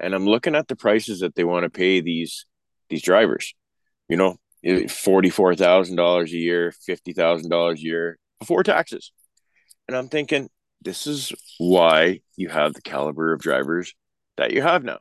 [0.00, 2.46] and I'm looking at the prices that they want to pay these
[2.88, 3.54] these drivers.
[4.08, 8.62] You know, eh, forty four thousand dollars a year, fifty thousand dollars a year before
[8.62, 9.12] taxes,
[9.86, 10.48] and I'm thinking
[10.82, 13.94] this is why you have the caliber of drivers
[14.36, 14.98] that you have now.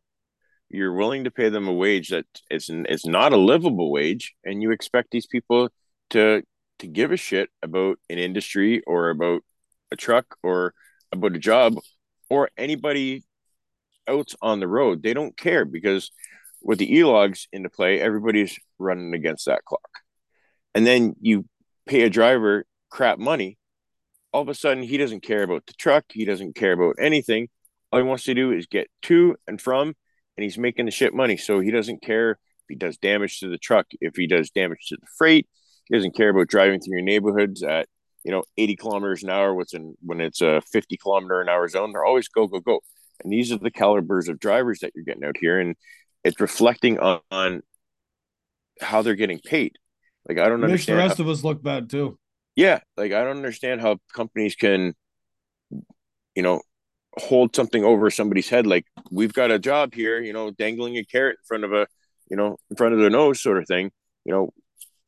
[0.69, 4.61] You're willing to pay them a wage that is it's not a livable wage, and
[4.61, 5.69] you expect these people
[6.11, 6.43] to
[6.79, 9.41] to give a shit about an industry or about
[9.91, 10.73] a truck or
[11.11, 11.75] about a job
[12.29, 13.23] or anybody
[14.09, 15.03] else on the road.
[15.03, 16.11] They don't care because
[16.61, 19.89] with the e-logs into play, everybody's running against that clock.
[20.75, 21.45] And then you
[21.87, 23.57] pay a driver crap money.
[24.31, 26.05] All of a sudden, he doesn't care about the truck.
[26.09, 27.47] He doesn't care about anything.
[27.91, 29.95] All he wants to do is get to and from,
[30.37, 31.37] and he's making the shit money.
[31.37, 32.37] So he doesn't care if
[32.67, 35.47] he does damage to the truck, if he does damage to the freight.
[35.85, 37.87] He doesn't care about driving through your neighborhoods at
[38.23, 39.55] you know 80 kilometers an hour.
[39.55, 41.91] What's in when it's a 50 kilometer an hour zone?
[41.91, 42.81] They're always go go go.
[43.23, 45.75] And these are the calibers of drivers that you're getting out here, and
[46.23, 47.61] it's reflecting on, on
[48.81, 49.77] how they're getting paid.
[50.27, 50.71] Like I don't understand.
[50.71, 52.17] Makes the rest how- of us look bad too.
[52.55, 54.93] yeah, like I don't understand how companies can,
[56.35, 56.61] you know,
[57.17, 58.67] hold something over somebody's head.
[58.67, 61.87] Like we've got a job here, you know, dangling a carrot in front of a,
[62.29, 63.91] you know, in front of their nose, sort of thing.
[64.25, 64.49] You know,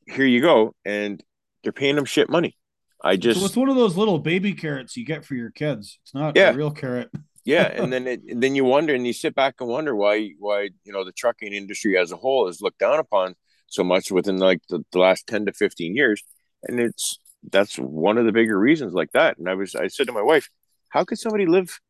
[0.06, 1.22] here you go, and
[1.62, 2.56] they're paying them shit money.
[3.04, 5.98] I just so it's one of those little baby carrots you get for your kids.
[6.02, 6.50] It's not Yeah.
[6.50, 7.10] a real carrot.
[7.44, 10.30] Yeah and then it, and then you wonder and you sit back and wonder why
[10.38, 13.34] why you know the trucking industry as a whole is looked down upon
[13.66, 16.22] so much within like the, the last 10 to 15 years
[16.64, 17.18] and it's
[17.50, 20.22] that's one of the bigger reasons like that and i was i said to my
[20.22, 20.48] wife
[20.92, 21.80] how could somebody live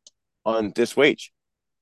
[0.45, 1.33] on this wage?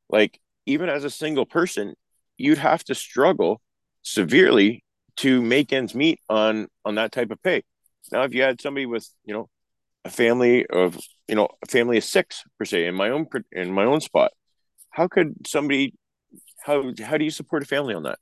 [0.10, 1.94] Like even as a single person
[2.38, 3.62] you'd have to struggle
[4.02, 4.84] severely
[5.18, 7.64] to make ends meet on on that type of pay.
[8.12, 9.50] Now if you had somebody with you know
[10.04, 11.00] a family of
[11.32, 14.32] you know a family of six per se in my own in my own spot.
[14.92, 15.96] How could somebody
[16.60, 18.20] how how do you support a family on that?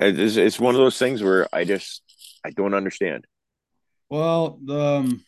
[0.00, 2.02] It's, it's one of those things where i just
[2.46, 3.26] i don't understand.
[4.08, 5.24] Well, the um,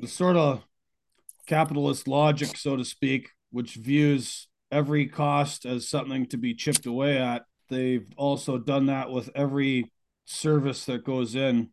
[0.00, 0.64] the sort of
[1.46, 7.18] capitalist logic, so to speak, which views every cost as something to be chipped away
[7.18, 9.92] at, they've also done that with every
[10.24, 11.70] service that goes in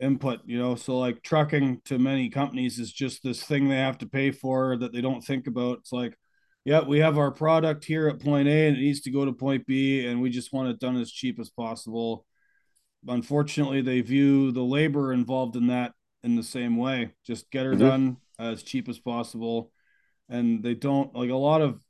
[0.00, 0.74] input, you know.
[0.74, 4.76] So like trucking to many companies is just this thing they have to pay for
[4.78, 5.78] that they don't think about.
[5.78, 6.16] It's like,
[6.64, 9.32] yeah, we have our product here at point A and it needs to go to
[9.32, 12.24] point B, and we just want it done as cheap as possible
[13.06, 15.92] unfortunately they view the labor involved in that
[16.24, 17.78] in the same way just get her Mhm.
[17.78, 19.70] done as cheap as possible
[20.28, 21.80] and they don't like a lot of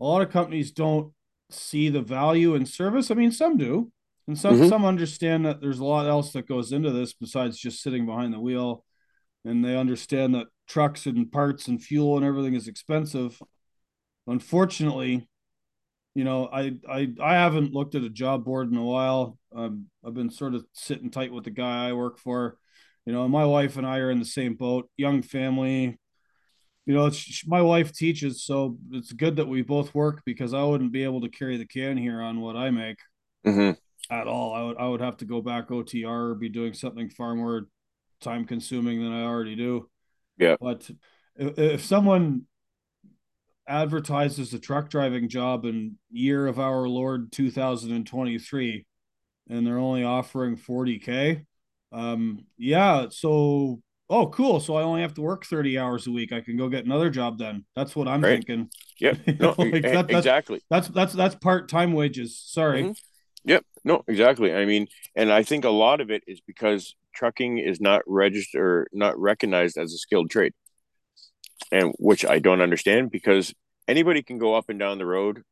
[0.00, 1.14] a lot of companies don't
[1.50, 3.90] see the value in service i mean some do
[4.26, 4.68] And some mm-hmm.
[4.68, 8.32] some understand that there's a lot else that goes into this besides just sitting behind
[8.32, 8.84] the wheel,
[9.44, 13.40] and they understand that trucks and parts and fuel and everything is expensive.
[14.26, 15.28] Unfortunately,
[16.14, 19.38] you know, I I I haven't looked at a job board in a while.
[19.54, 22.56] Um, I've been sort of sitting tight with the guy I work for.
[23.04, 24.88] You know, my wife and I are in the same boat.
[24.96, 25.98] Young family.
[26.86, 30.62] You know, it's my wife teaches, so it's good that we both work because I
[30.62, 32.98] wouldn't be able to carry the can here on what I make.
[33.46, 33.78] Mm-hmm
[34.10, 34.54] at all.
[34.54, 37.68] I would I would have to go back OTR or be doing something far more
[38.20, 39.88] time consuming than I already do.
[40.38, 40.56] Yeah.
[40.60, 40.88] But
[41.36, 42.42] if, if someone
[43.66, 48.86] advertises a truck driving job in year of our Lord 2023
[49.48, 51.44] and they're only offering 40k,
[51.92, 53.80] um, yeah, so
[54.10, 56.68] oh cool so i only have to work 30 hours a week i can go
[56.68, 58.44] get another job then that's what i'm right.
[58.44, 58.68] thinking
[59.00, 62.92] yeah no, like that, that's, exactly that's that's that's part-time wages sorry mm-hmm.
[63.84, 64.54] No, exactly.
[64.54, 68.60] I mean, and I think a lot of it is because trucking is not registered
[68.60, 70.52] or not recognized as a skilled trade.
[71.70, 73.54] And which I don't understand because
[73.86, 75.42] anybody can go up and down the road,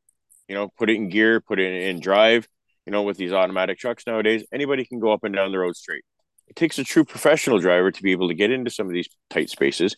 [0.49, 2.49] you know, put it in gear, put it in drive,
[2.87, 5.77] you know, with these automatic trucks nowadays, anybody can go up and down the road
[5.77, 6.05] straight.
[6.49, 9.09] It takes a true professional driver to be able to get into some of these
[9.31, 9.97] tight spaces,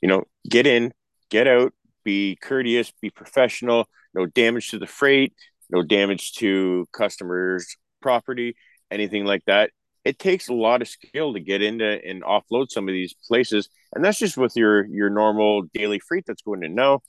[0.00, 0.92] you know, get in,
[1.30, 1.72] get out,
[2.04, 5.34] be courteous, be professional, no damage to the freight,
[5.70, 8.56] no damage to customers' property,
[8.90, 9.70] anything like that.
[10.04, 13.68] It takes a lot of skill to get into and offload some of these places,
[13.94, 16.74] and that's just with your your normal daily freight that's going in.
[16.74, 17.00] Now,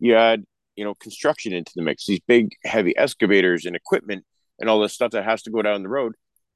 [0.00, 0.44] you add
[0.76, 4.24] you know construction into the mix, these big heavy excavators and equipment
[4.58, 6.14] and all this stuff that has to go down the road.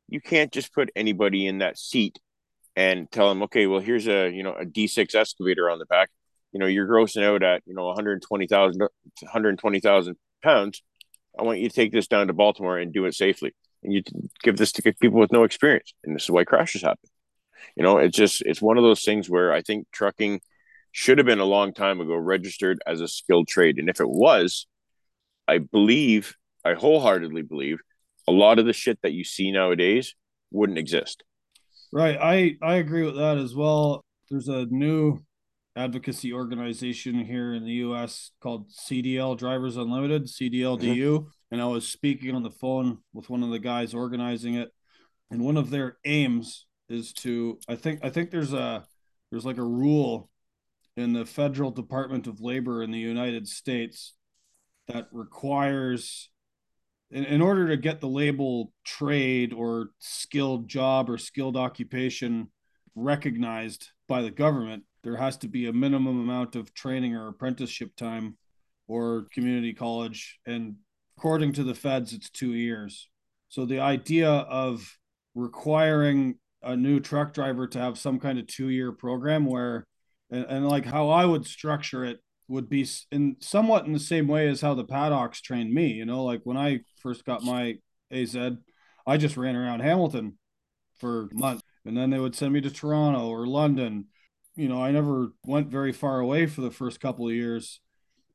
[0.09, 2.19] You can't just put anybody in that seat
[2.75, 6.11] and tell them, okay, well, here's a you know a D6 excavator on the back.
[6.53, 10.83] You know, you're grossing out at you know 120,000 120,000 pounds
[11.39, 13.55] I want you to take this down to Baltimore and do it safely.
[13.83, 14.03] And you
[14.43, 15.93] give this to people with no experience.
[16.05, 17.09] And this is why crashes happen.
[17.76, 20.41] You know, it's just, it's one of those things where I think trucking
[20.93, 23.78] should have been a long time ago registered as a skilled trade.
[23.78, 24.66] And if it was,
[25.49, 27.80] I believe, I wholeheartedly believe
[28.28, 30.14] a lot of the shit that you see nowadays
[30.51, 31.24] wouldn't exist.
[31.93, 32.18] Right.
[32.20, 34.05] I, I agree with that as well.
[34.30, 35.18] There's a new
[35.75, 40.79] advocacy organization here in the US called CDL Drivers Unlimited, CDLDU.
[40.81, 41.27] Mm-hmm.
[41.51, 44.70] And I was speaking on the phone with one of the guys organizing it.
[45.31, 48.85] And one of their aims is to I think I think there's a
[49.31, 50.29] there's like a rule
[50.97, 54.14] in the federal department of labor in the United States
[54.89, 56.29] that requires
[57.11, 62.49] in, in order to get the label trade or skilled job or skilled occupation
[62.95, 67.95] recognized by the government there has to be a minimum amount of training or apprenticeship
[67.97, 68.37] time
[68.87, 70.39] or community college.
[70.47, 70.77] And
[71.17, 73.09] according to the feds it's 2 years.
[73.49, 74.99] So the idea of
[75.35, 79.87] requiring a new truck driver to have some kind of 2 year program where
[80.31, 84.29] and, and like how I would structure it would be in somewhat in the same
[84.29, 87.77] way as how the paddocks trained me you know like when I first got my
[88.11, 88.37] AZ
[89.07, 90.39] I just ran around Hamilton
[90.99, 91.63] for months.
[91.85, 94.07] And then they would send me to Toronto or London
[94.55, 97.81] you know, I never went very far away for the first couple of years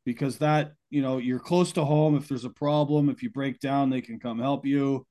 [0.06, 2.16] because that, you know, you're close to home.
[2.16, 5.06] If there's a problem, if you break down, they can come help you.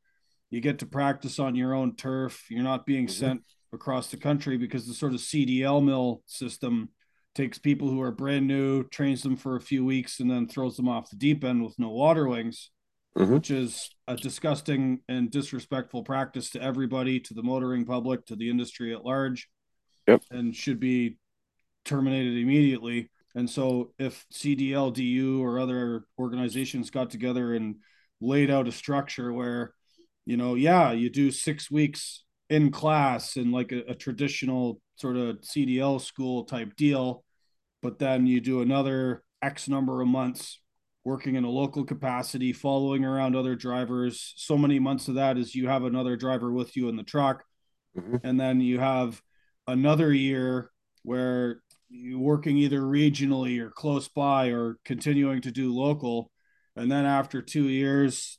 [0.51, 2.47] You get to practice on your own turf.
[2.51, 3.19] You're not being mm-hmm.
[3.21, 3.43] sent
[3.73, 6.89] across the country because the sort of CDL mill system
[7.35, 10.77] takes people who are brand new, trains them for a few weeks, and then throws
[10.77, 12.71] them off the deep end with no water wings,
[13.17, 13.35] mm-hmm.
[13.35, 18.49] which is a disgusting and disrespectful practice to everybody, to the motoring public, to the
[18.49, 19.49] industry at large
[20.07, 20.23] yep.
[20.31, 21.19] and should be
[21.85, 23.11] terminated immediately.
[23.35, 27.77] And so, if CDLDU or other organizations got together and
[28.21, 29.75] laid out a structure where,
[30.25, 35.17] you know, yeah, you do six weeks in class in like a, a traditional sort
[35.17, 37.25] of CDL school type deal,
[37.83, 40.61] but then you do another X number of months
[41.05, 44.33] working in a local capacity, following around other drivers.
[44.37, 47.45] So many months of that is you have another driver with you in the truck.
[47.97, 48.17] Mm-hmm.
[48.25, 49.23] And then you have
[49.67, 50.71] another year
[51.03, 56.31] where you're working either regionally or close by or continuing to do local.
[56.75, 58.39] And then after two years,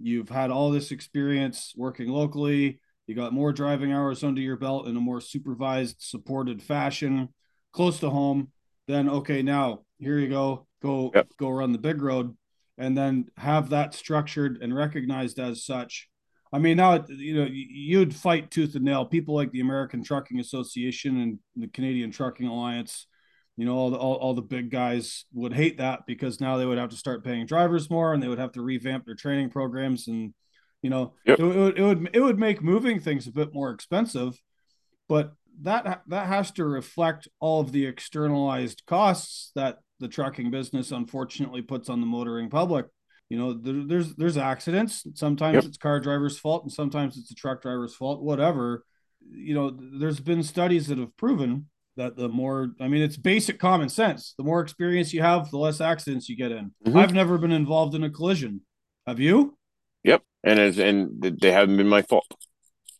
[0.00, 2.80] you've had all this experience working locally.
[3.06, 7.28] You got more driving hours under your belt in a more supervised, supported fashion,
[7.72, 8.50] close to home.
[8.88, 11.28] Then, okay, now here you go, go, yep.
[11.38, 12.36] go run the big road,
[12.78, 16.08] and then have that structured and recognized as such
[16.52, 19.04] I mean, now you know you'd fight tooth and nail.
[19.04, 23.06] People like the American Trucking Association and the Canadian Trucking Alliance,
[23.56, 26.66] you know, all the all, all the big guys would hate that because now they
[26.66, 29.50] would have to start paying drivers more, and they would have to revamp their training
[29.50, 30.34] programs, and
[30.82, 31.40] You know, Yep.
[31.40, 34.40] it, would it would it would make moving things a bit more expensive,
[35.08, 35.32] but
[35.62, 41.62] that that has to reflect all of the externalized costs that the trucking business unfortunately
[41.62, 42.86] puts on the motoring public.
[43.28, 45.04] You know, there, there's there's accidents.
[45.14, 45.64] Sometimes Yep.
[45.64, 48.22] it's car driver's fault, and sometimes it's a truck driver's fault.
[48.22, 48.84] Whatever.
[49.28, 53.58] You know, there's been studies that have proven that the more I mean, it's basic
[53.58, 54.34] common sense.
[54.38, 56.72] The more experience you have, the less accidents you get in.
[56.86, 56.96] Mhm.
[56.96, 58.60] I've never been involved in a collision.
[59.06, 59.56] Have you?
[60.04, 60.22] Yep.
[60.44, 62.26] And it's, and they haven't been my fault.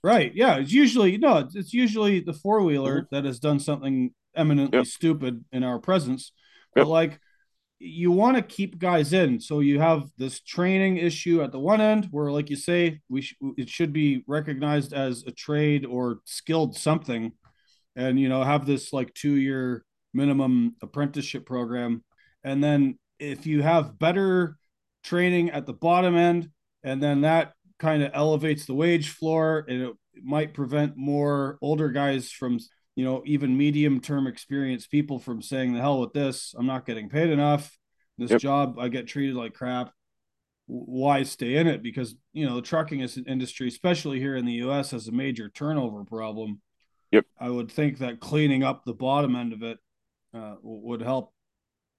[0.03, 0.35] Right.
[0.35, 0.57] Yeah.
[0.57, 1.39] It's usually no.
[1.39, 4.87] It's, it's usually the four wheeler that has done something eminently Yep.
[4.87, 6.33] stupid in our presence.
[6.75, 6.85] Yep.
[6.87, 7.21] But like,
[7.79, 11.81] you want to keep guys in, so you have this training issue at the one
[11.81, 16.21] end, where, like you say, we sh- it should be recognized as a trade or
[16.25, 17.33] skilled something,
[17.95, 19.85] and you know have this like two year
[20.15, 22.03] minimum apprenticeship program,
[22.45, 24.57] and then if you have better
[25.05, 26.51] training at the bottom end,
[26.83, 31.91] and then that kind of elevates the wage floor and it might prevent more older
[31.91, 32.59] guys from
[32.97, 36.85] you know even medium term experienced people from saying the hell with this i'm not
[36.87, 37.79] getting paid enough
[38.19, 38.41] this Yep.
[38.41, 39.93] job i get treated like crap
[40.67, 44.45] why stay in it because you know the trucking is- an industry especially here in
[44.45, 46.61] the us has a major turnover problem
[47.13, 47.25] Yep.
[47.39, 49.79] i would think that cleaning up the bottom end of it
[50.35, 51.33] uh, would help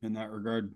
[0.02, 0.74] in that regard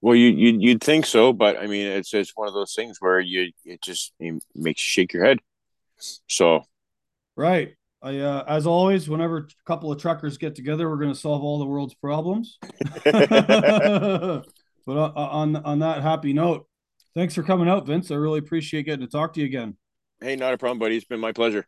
[0.00, 2.98] Well, you you you'd think so, but I mean, it's it's one of those things
[3.00, 5.38] where you it just it makes you shake your head.
[6.28, 6.64] So
[7.36, 7.74] Right.
[8.00, 11.42] I uh, as always, whenever a couple of truckers get together, we're going to solve
[11.42, 12.58] all the world's problems.
[13.04, 14.44] but
[14.86, 16.66] on, on on that happy note,
[17.14, 18.10] thanks for coming out, Vince.
[18.10, 19.76] I really appreciate getting to talk to you again.
[20.20, 20.96] hey, not a problem, buddy.
[20.96, 21.66] It's been my pleasure.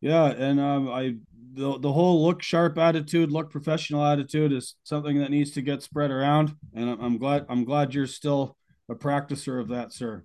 [0.00, 1.16] Yeah, and um, I
[1.52, 5.82] the the whole look sharp attitude, look professional attitude is something that needs to get
[5.82, 8.56] spread around, and I'm, I'm glad I'm glad you're still
[8.88, 10.24] a practicer of that, sir.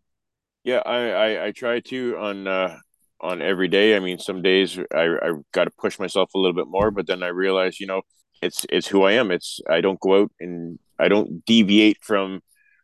[0.64, 2.78] Yeah, I I, I try to on uh
[3.26, 3.96] on every day.
[3.96, 7.08] I mean, some days I I got to push myself a little bit more, but
[7.08, 8.02] then I realize, you know,
[8.42, 9.32] it's it's who I am.
[9.32, 12.42] It's I don't go out and I don't deviate from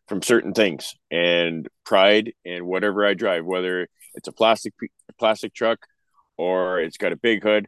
[0.08, 4.74] from certain things and pride and whatever I drive, whether it's a plastic
[5.20, 5.80] plastic truck
[6.38, 7.68] or it's got a big hood.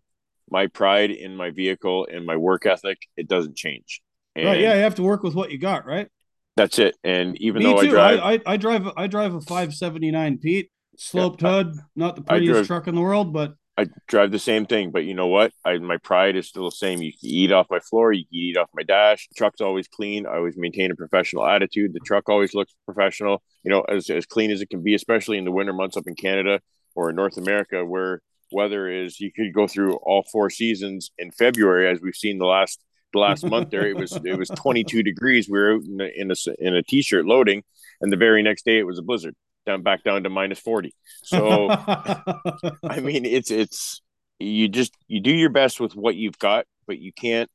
[0.50, 4.02] My pride in my vehicle and my work ethic, it doesn't change.
[4.36, 4.60] And right?
[4.60, 6.10] Yeah, you have to work with what you got, right?
[6.56, 6.96] that's it.
[7.04, 7.88] And even Me though too.
[7.88, 11.76] I drive, I, I, I drive I drive a 579 Pete, sloped Yeah, I- hood,
[11.96, 15.04] not the prettiest drove- truck in the world, but I drive the same thing, but
[15.06, 15.52] you know what?
[15.66, 17.02] I my pride is still the same.
[17.02, 19.28] You can eat off my floor, you can eat off my dash.
[19.30, 20.28] The truck's always clean.
[20.28, 21.94] I always maintain a professional attitude.
[21.94, 25.40] The truck always looks professional, you know, as as clean as it can be, especially
[25.40, 26.60] in the winter months up in Canada
[26.94, 28.22] or in North America where
[28.52, 32.46] weather is you could go through all four seasons in February as we've seen the
[32.46, 32.80] last
[33.12, 36.10] the last month there it was it was 22 degrees we were out in a,
[36.16, 37.64] in a in a t-shirt loading
[38.02, 39.34] and the very next day it was a blizzard
[39.66, 44.02] down back down to minus 40 so I mean, it's it's
[44.40, 47.50] you just you do your best with what you've got, but you can't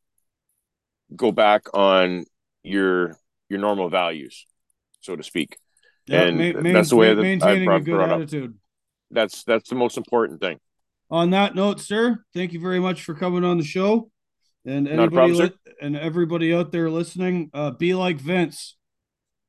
[1.15, 2.25] go back on
[2.63, 3.17] your
[3.51, 4.47] your normal values,
[5.01, 5.59] so to speak.
[6.07, 8.17] Yeah, and ma- that's the way that I brought- good brought up.
[8.23, 8.55] attitude.
[9.11, 10.59] That's that's the most important thing.
[11.11, 14.11] On that note, sir, thank you very much for coming on the show.
[14.65, 18.78] And anybody problem, li- and everybody out there listening, uh, be like Vince.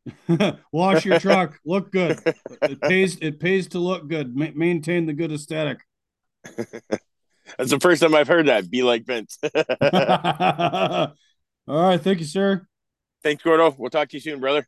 [0.71, 2.19] Wash your truck, look good.
[2.61, 3.17] It pays.
[3.21, 4.35] It pays to look good.
[4.35, 5.79] Ma- maintain the good aesthetic.
[6.45, 8.69] That's the first time I've heard that.
[8.69, 9.37] Be like Vince.
[9.43, 11.09] All
[11.67, 12.67] right, thank you, sir.
[13.23, 13.75] Thanks, Gordo.
[13.77, 14.67] We'll talk to you soon, brother.